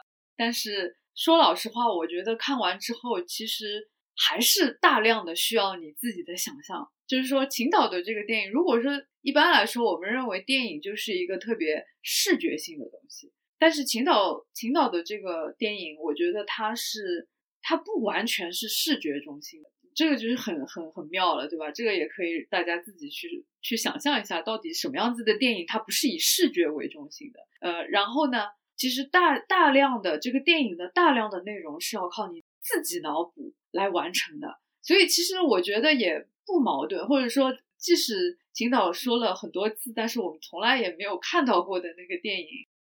[0.42, 6.90] 但是说老实话，我觉得看完之后，其实还是大量的需要你自己的想象。
[7.06, 8.90] 就是说，秦导的这个电影，如果说
[9.20, 17.28] 一般来说，我们认为电影就是一个特别视觉性的东西，但是秦导秦导的这个电影，我觉得它是
[17.60, 21.70] 它不完全是视觉中心的，这个就是很很很妙了，对吧？
[21.70, 27.38] 这个也可以大家自己去去想象一下，到底什么样子的电影它不是以视觉为中心的？
[27.60, 28.38] 呃，然后呢？
[28.82, 42.48] 其实大大量的这个电影的大量的内容是要靠你自己脑补来完成的，所以其实我觉得也不矛盾，或者说即使秦导说了很多次，但是我们从来也没有看到过的那个电影，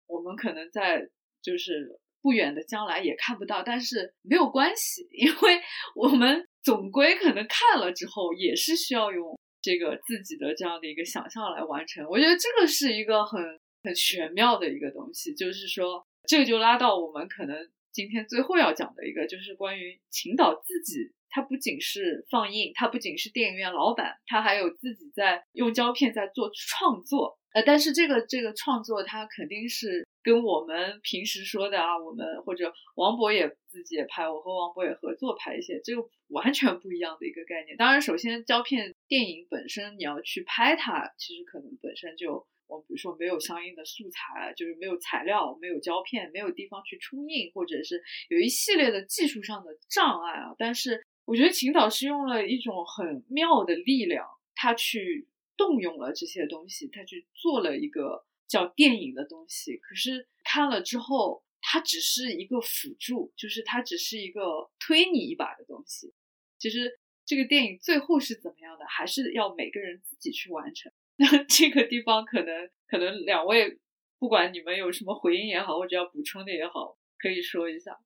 [0.05, 1.09] 我们可能在
[1.41, 5.59] 就是不远的将来也看不到，但是没有关系， 因为
[5.95, 13.59] 我们总归可能看了之后也是需要用这个自己的这样的一个想象来完成，我觉得这个是一个很。
[13.83, 27.39] 很玄妙的一个东西，就是说，这个就拉到我们可能今天最后要讲的一个，就是关于秦导自己，他不仅是放映，他不仅是电影院老板，他还有自己在用胶片在做创作。
[27.53, 37.75] 呃，但是这个这个创作，他肯定是跟我们平时说的啊，我们或者王博也自己也拍，我和王博也合作拍一些，这个完全不一样的一个概念。
[37.75, 42.45] 当然，首先胶片电影本身你要去拍它，其实可能本身就。
[42.69, 50.55] 我比如说没有相应的素材，就是没有材料，没有胶片，没有地方去冲印，或者是有一系列的技术上的障碍啊。
[50.57, 59.77] 但是我觉得秦导是用了一种很妙的力量，他去动用了这些东西，他去做了一个叫电影的东西。
[59.77, 66.13] 可是看了之后，它只是一个辅助，就是它只是一个推你一把的东西。
[66.57, 70.91] 其实这个电影最后是怎么样的，还是要每个人自己去完成。
[71.19, 73.77] 那 这个地方可能可能两位
[74.17, 77.97] 不管你们有什么回应也好，或者要补充的也好，可以说一下。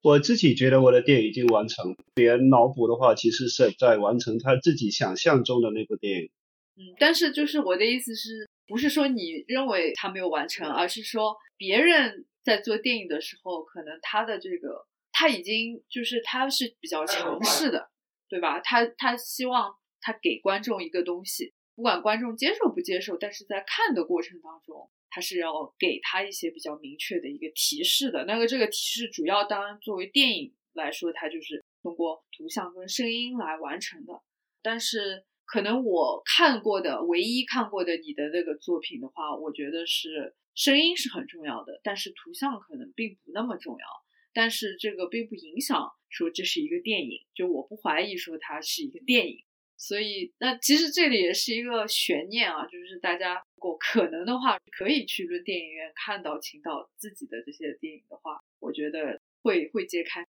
[0.00, 6.30] 我自己觉得我的电影已经完成，别人脑补的话，其实是在完成他自己想象中的那部电影。
[6.76, 17.90] 嗯，但是就是我的意思是，不是说你认为他没有完成，而是说别人在做电影的时候，可能他的这个他已经就是他是比较强势的，
[18.28, 18.58] 对吧？
[18.60, 28.24] 他他希望他给观众一个东西，不管观众接受不接受，但是在看的过程当中，他是要给他一些比较明确的一个提示的。
[28.24, 34.22] 那个这个提示主要当然作为电影来说，它就是通过图像跟声音来完成的，
[34.62, 35.24] 但是。
[35.44, 43.86] 可能我看过的唯一看过的你的那个作品的话，我觉得是声音是很重要的，但是图像可能并不那么重要。
[44.32, 49.44] 但是这个并不影响说这是一个电影，就我不怀疑说它是一个电影。
[49.82, 60.24] 所以那其实这里也是一个悬念啊，就是大家如果可能的话，可以去论电影院看到秦导自己的这些电影的话，我觉得会会揭开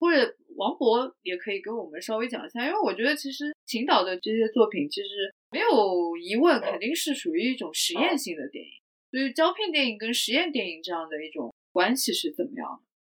[0.00, 8.70] 或者王博也可以跟我们稍微讲一下，因为我觉得其实秦导的这些作品其实没有疑问，肯定是属于一种实验性的电影。
[9.10, 12.93] 所以胶片电影跟实验电影这样的一种关系是怎么样的？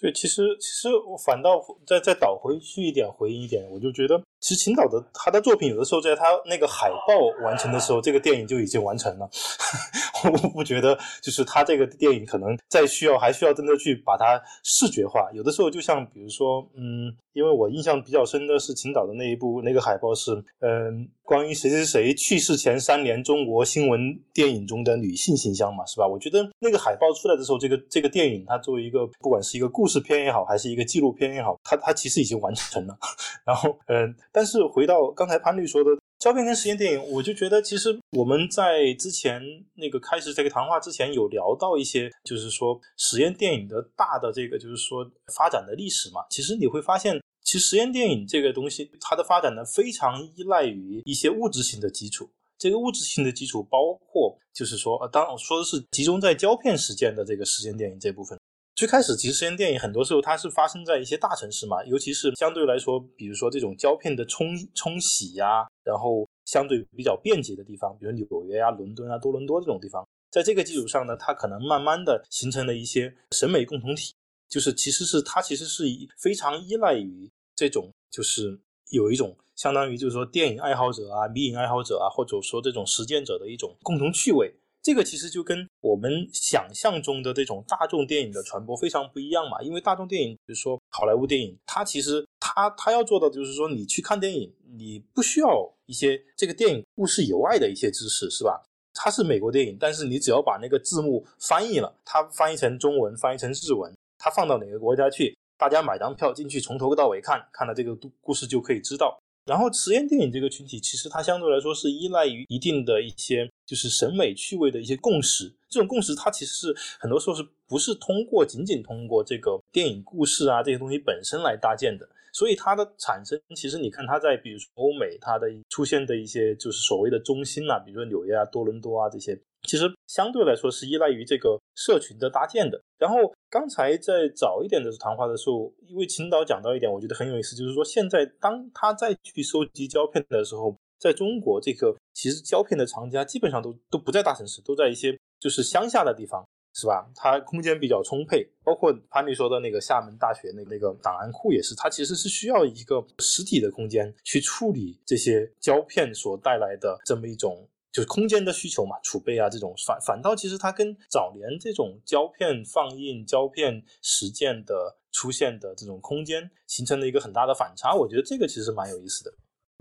[0.00, 4.20] 对，其实其实我反倒再再倒回去一点回应一点，我就觉得。
[4.40, 9.28] 其实秦导的他的作品有的时候在他那个海报完成的时候，这个电影就已经完成了。
[10.24, 15.30] 我不觉得就是他这个电影可能再需要还需要真的去把它视觉化。
[15.34, 26.06] 有的时候就像比如说，嗯，因为我印象比较深的是秦导的那一部那个海报是，嗯，关于谁谁谁去世前三年中国新闻电影中的女性形象嘛，是吧？
[26.06, 32.96] 我觉得那个海报出来的时候，这个这个电影它作为一个不管是一个故事片也好，还是一个纪录片也好，它它其实已经完成了。
[33.44, 34.14] 然后，嗯。
[34.30, 39.42] 但是回到刚才潘律说的胶片跟实验电影，我就觉得其实我们在之前
[39.74, 46.20] 那个开始这个谈话之前有聊到一些，就是说实验电影的大的这个就是说发展的历史嘛。
[46.28, 52.28] 其实你会发现，其实实验电影这个东西它的发展呢非常依赖于一些物质性的基础。
[52.58, 58.38] 这个物质性的基础包括就是说，呃，当然我说的是集中在胶片实践的这个实验电影这部分。
[58.80, 74.14] 最开始其实实验电影很多时候它是发生在一些大城市嘛，尤其是相对来说，比如说这种胶片的冲冲洗呀，然后相对比较便捷的地方，比如纽约啊、伦敦啊、多伦多这种地方，在这个基础上呢，它可能慢慢的形成了一些审美共同体，
[74.48, 75.84] 就是其实是它其实是
[76.16, 78.58] 非常依赖于这种，就是
[78.92, 84.54] 有一种相当于就是说电影爱好者啊、迷影爱好者啊，或者说这种实践者的一种共同趣味。
[84.82, 98.62] 这个其实就跟我们想象中的这种大众电影的传播非常不一样嘛，因为大众电影，比如说好莱坞电影，它其实它它要做的就是说，你去看电影，你不需要一些这个电影故事以外的一些知识，是吧？
[98.94, 109.20] 它是美国电影，但是你只要把那个字幕翻译了，它翻译成中文，翻译成日文，它放到哪个国家去，大家买张票进去，从头到尾看，看了这个故事就可以知道。
[109.46, 115.52] 然后实验电影这个群体，其实它相对来说是依赖于一定的一些就是审美趣味的一些共识。
[115.68, 122.08] 这种共识，它其实是很多时候是不是通过仅仅通过这个电影故事啊这些东西本身来搭建的。
[122.32, 129.36] 所以它的产生，其实你看它在比如说欧美，它的出现的一些就是所谓的中心啊，比如说纽约啊、多伦多啊这些。
[129.62, 132.80] 其实相对来说是依赖于这个社群的搭建的。
[132.98, 133.16] 然后
[133.50, 147.10] 刚才在早一点的谈话的时候，因为秦导讲到一点，我觉得很有意思，就是说现在当他再去收集胶片的时候，在中国这个其实胶片的藏家基本上都都不在大城市，都在一些就是乡下的地方，是吧？
[147.16, 157.66] 它空间比较充沛，包括潘律说的那个厦门大学那那个档案库也是，它其实是需要一个实体的空间去处理这些胶片所带来的这么一种。
[157.92, 167.92] 就是空间的需求嘛，储备啊，这种反反倒其实它跟早年这种胶片放映、胶片实践的出现的这种空间形成了一个很大的反差。
[167.94, 169.32] 我觉得这个其实蛮有意思的。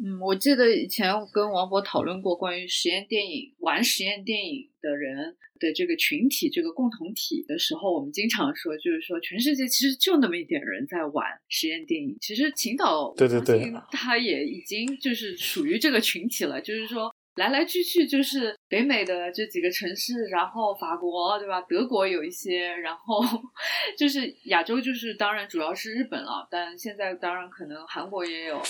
[0.02, 12.18] 嗯，我记得以前跟王博讨论过关于实验电影、玩实验电影的人的这个群体、这个共同体的时候，我们经常说，就是说全世界其实就那么一点人在玩实验电影。
[12.22, 17.14] 其实秦导对对对，他也已经就是属于这个群体了，就是说。
[17.36, 21.62] 来来去去就是北美的这几个城市，然后法国对吧？
[21.62, 23.24] 德国有一些，然后
[23.98, 28.62] 就是亚洲，就是当然主要是日本了，但现在当然可能韩国也有，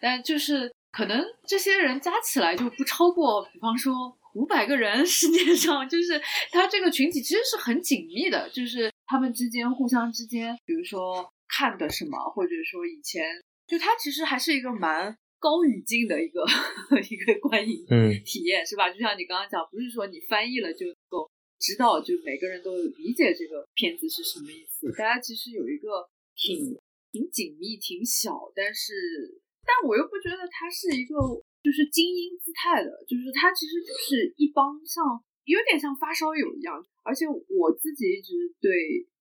[0.00, 3.94] 但就是可能这些人加起来就不超过，比方说
[4.34, 5.04] 五百个人。
[5.06, 13.24] 世界上就是他这个群体其实是很紧密的，就是他们之间互相之间，比如说看的什么，或者说以前
[13.66, 15.16] 就他其实还是一个蛮。
[15.38, 16.42] 高语境的一个
[17.10, 17.86] 一个观影
[18.24, 18.90] 体验是吧？
[18.90, 24.90] 就像你刚刚讲，不是说你翻译了就能够知道，就每个人都理解这个片子是什么意思。
[24.98, 26.76] 大家其实有一个挺
[27.10, 28.92] 挺紧密、挺小，但是
[29.64, 31.14] 但我又不觉得它是一个
[31.62, 35.04] 就是精英姿态的，就是它其实就是一帮像
[35.44, 36.84] 有点像发烧友一样。
[37.04, 38.70] 而且我自己一直对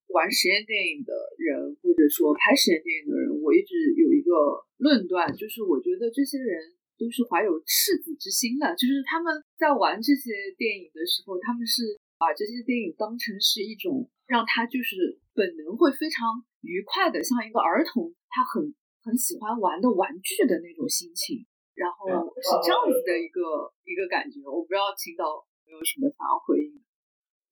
[0.08, 4.32] 玩实验电影的人，或者说拍实验电影的人，我一直有一个
[4.78, 21.46] 论断，就是我觉得这些人都是怀有赤子之心的，就是他们在玩这些电影的时候，他们是把这些电影当成是一种让他就是本能会非常愉快的，像一个儿童他很很喜欢玩的玩具的那种心情，
[21.76, 22.08] 然后
[22.42, 24.40] 是这样子的一个一个感觉。
[24.48, 26.80] 我不知道青岛有什么想要回应。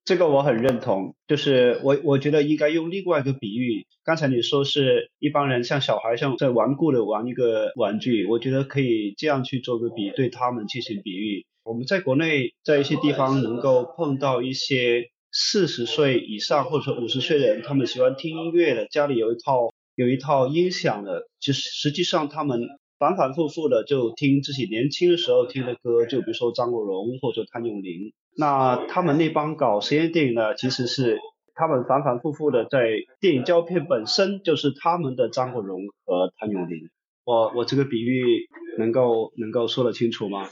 [0.06, 3.88] 这个我很认同，就是我我觉得应该用另外一个比喻。
[4.04, 11.48] 刚才你说是一帮人像小孩像在顽固的玩一个玩具，我觉得可以这样去做个比，对他们进行比喻。
[11.64, 22.62] 我们在国内在一些地方能够碰到一些四十岁以上或者说五十岁的人，他们喜欢听音乐的，家里有一套有一套音响的，其实实际上他们
[23.00, 28.14] 反反复复的就听自己年轻的时候听的歌，就比如说张国荣或者谭咏麟。
[28.38, 31.20] 那他们那帮搞实验电影呢，其实是
[31.54, 32.90] 他们反反复复的在
[33.22, 36.90] 电影胶片本身就是他们的张国荣和谭咏麟。
[37.24, 40.50] 我我这个比喻能够能够说得清楚吗？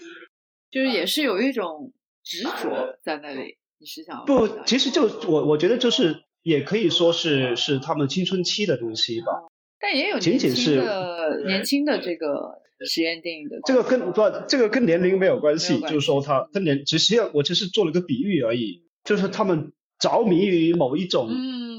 [0.71, 1.91] 就是也是有一种
[2.23, 4.47] 执着在那里，你是想不？
[4.65, 9.27] 其实就我我觉得就是也可以说是是他们青春期的东西吧。
[9.79, 10.81] 但也有仅仅是
[11.45, 12.62] 年轻的这个。
[12.85, 21.29] 实验电影的这个跟不，这个跟年龄没有关系，就是说他跟年，只是我只是做了个比喻而已，就是他们着迷于某一种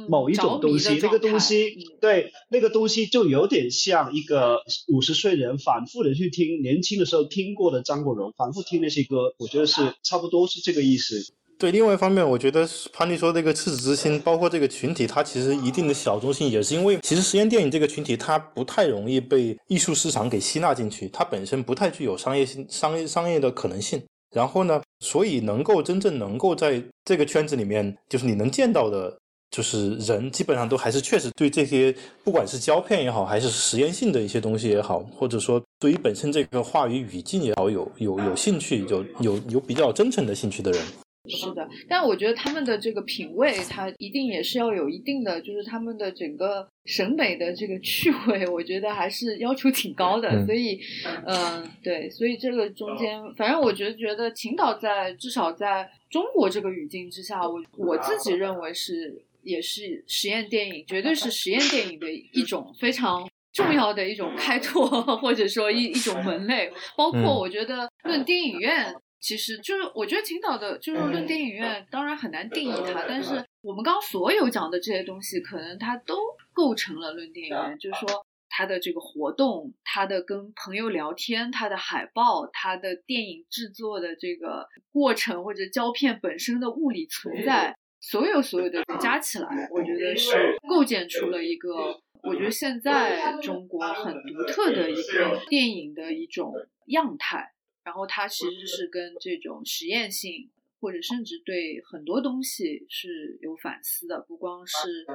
[0.09, 11.35] 某一种东西，那个东西对那个东西就有点像一个五十岁人反复的去听年轻的时候听过的张国荣，反复听那些歌，我觉得是差不多是这个意思。
[11.57, 24.03] 对，另外一方面，我觉得潘丽说这个赤子之心，包括这个群体，它其实一定的小众性，也是因为其实实验电影这个群体，它不太容易被艺术市场给吸纳进去，它本身不太具有商业性、商业商业的可能性。
[24.35, 29.17] 然后呢，所以能够真正能够在这个圈子里面，就是你能见到的，
[29.53, 31.95] 就是人，基本上都还是确实对这些，
[32.25, 40.83] 不管是胶片也好，还是实验性的一些东西也好，或者说对于本身这个话语语境也好，有有有兴趣，有有有比较真诚的兴趣的人。
[41.27, 50.45] 是的，但我觉得他们的这个品味，它一定也是要有一定的，就是他们的整个审美的这个趣味，我觉得还是要求挺高的。
[50.45, 50.79] 所以，
[51.25, 66.71] 嗯，对，所以这个中间，反正我觉得，觉得秦导在至少在中国这个语境之下，我我自己认为是也是实验电影，绝对是实验电影的一种非常重要的一种开拓，或者说一一种门类。
[66.99, 68.95] 包括我觉得论电影院。
[69.25, 73.07] 其实就是，我觉得青岛的，就是论电影院，当然很难定义它。
[73.09, 76.15] 但是我们刚刚所有讲的这些东西，可能它都
[76.53, 77.79] 构成了论电影院。
[77.79, 96.53] 就是说，它的这个活动，它的跟朋友聊天，它的海报，它的电影制作的这个过程，或者胶片本身的物理存在，所有所有的加起来，我觉得是构建出了一个，我觉得现在中国很独特的一个电影的一种
[96.89, 97.54] 样态。
[97.85, 105.07] 然后它其实是跟这种实验性，或者甚至对很多东西是有反思的，不光是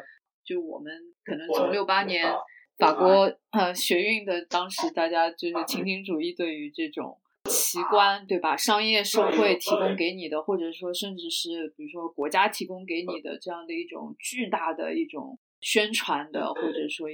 [0.45, 2.31] 就我们可能从六八年
[2.77, 8.55] 法国呃学运的当时，大家就是情景主义对于这种奇观，对吧？
[8.55, 17.07] 商业社会提供给你的，或者说甚至是比如说国家提供给你的这样的一种巨大的一种宣传的，或者说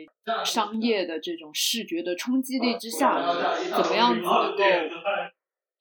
[0.45, 3.19] 商业的这种视觉的冲击力之下，
[3.75, 4.63] 怎么样子能够。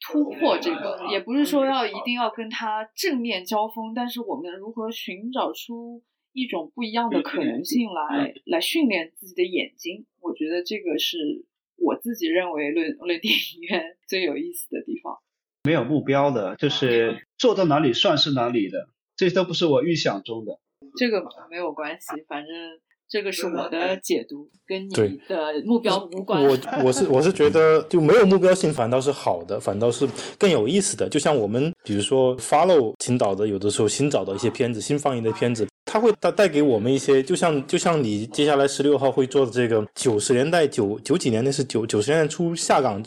[0.07, 6.03] 突破这个也不是说要一定要跟他正面交锋，但是我们如何寻找出
[6.33, 10.07] 一种不一样的可能性来来训练自己的眼睛？
[10.21, 11.47] 我觉得这个是
[11.77, 15.19] 我自己认为论论电影院 最有意思的地方。
[15.65, 20.61] 没有目标的，就是做到哪里算是哪里的，这都不是我预想中的。
[20.97, 22.53] 这个没有关系，反正。
[23.09, 26.43] 这个是我的解读，跟你的目标无关。
[26.43, 31.09] 我我是我是觉得就没有目标性反倒是好的，反倒是更有意思的。
[31.09, 43.01] 就像我们比如说 follow 青岛的有的时候新找的一些片子，新放映的片子，它会带带给我们一些，就像就像你接下来十六号会做的这个九十年代九九几年那是九九十年代初下岗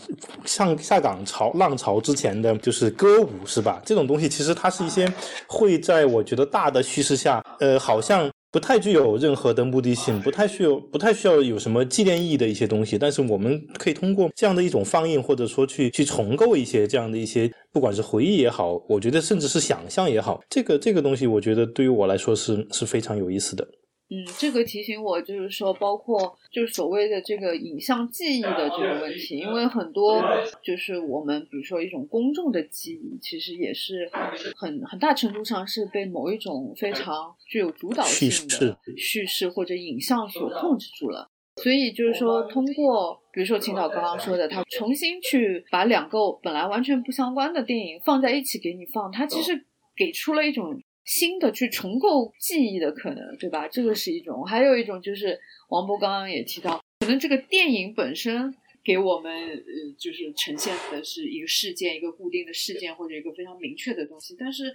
[0.45, 3.82] 上下岗潮浪潮之前的就是歌舞是吧？
[3.84, 5.12] 这种东西其实它是一些
[5.48, 8.30] 会在我觉得大的叙事下，呃，好像。
[8.58, 12.97] 不太具有任何的目的性，不太需要，不太需要有什么纪念意义的一些东西。
[12.97, 23.64] 但是我们可以通过这样的一种放映，或者说去去重构一些这样的一些，不管是回忆也好，我觉得甚至是想象也好，这个这个东西，我觉得对于我来说是是非常有意思的。
[24.10, 30.24] 嗯，这个提醒我就是说，包括就是所谓的这个影像记忆的这个问题，因为很多
[30.64, 34.10] 就是我们比如说一种公众的记忆，其实也是
[34.55, 41.30] 很很大程度上是被某一种非常具有主导性的叙事或者影像所控制住了。
[41.62, 49.66] 所以就是说，通过比如说青岛刚刚说的，他重新去把两个本来完全不相关的电影放在一起给你放，他其实
[49.97, 50.82] 给出了一种。
[51.08, 53.66] 新的去重构记忆的可能，对吧？
[53.70, 55.39] 这个是一种，还有一种就是
[55.70, 58.53] 王博刚刚也提到，可能这个电影本身
[58.84, 64.36] 给我们呃，就是呈现的是一个事件，一个固定的事件或者一个非常明确的东西。
[64.38, 64.66] 但是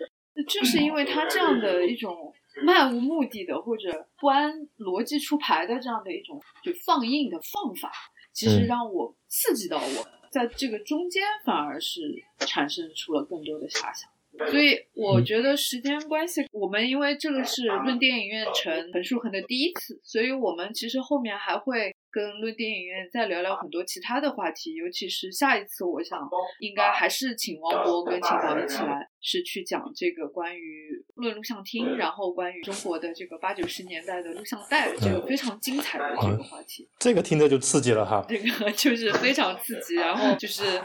[0.49, 2.33] 正是因为它这样的一种
[2.65, 7.93] 漫无目的的或者不按逻辑出牌的这样的一种就放映的放法，
[8.33, 12.01] 其实让我刺激到我，在这个中间反而是
[12.39, 14.09] 产生出了更多的遐想。
[14.51, 26.19] 所以我觉得时间关系，我们因为这个是论电影院成陈树恒的第一次，所以我们其实后面还会跟论电影院再聊聊很多其他的话题，尤其是下一次，我想
[26.61, 36.89] 应该还是请王博跟秦导一起来，是去讲这个关于论录像厅，然后关于中国的这个八九十年代的录像带这个非常精彩的这个话题。
[36.99, 40.81] 这个听着就刺激了哈，这个 就是非常刺激，然后就是。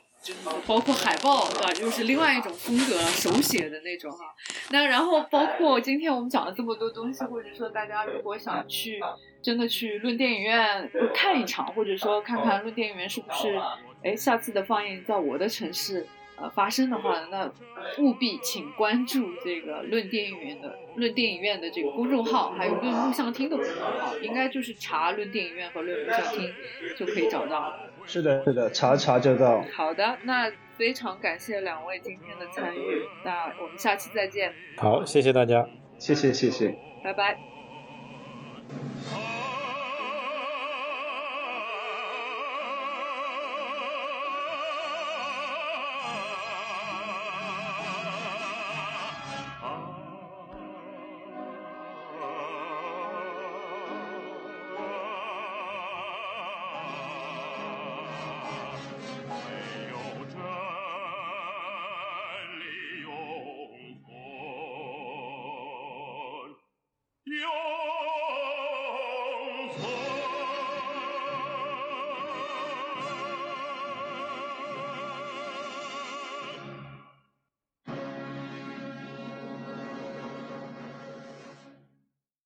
[0.66, 1.70] 包括海报，对吧？
[1.82, 4.34] 又是另外一种风格，手写的那种哈。
[4.72, 9.00] 那然后包括今天我们讲了这么多东西，或者说大家如果想去
[9.42, 13.60] 真的去论电影院看一场，或者说看看论电影院是不是
[14.04, 16.06] 哎下次的放映在我的城市
[16.36, 17.52] 呃发生的话，那
[18.00, 26.54] 务必请关注这个论电影院的论电影院的这个公众号，还有论录像厅的公众号，应该就是查论电影院和论录像厅
[26.98, 27.74] 就可以找到。
[28.08, 29.64] 是的，是的，查查就到。
[29.74, 34.54] 好的，那非常感谢两位今天的参与，那我们下期再见。
[34.78, 35.68] 好，谢谢大家，
[36.00, 37.38] 谢谢，谢谢，拜拜。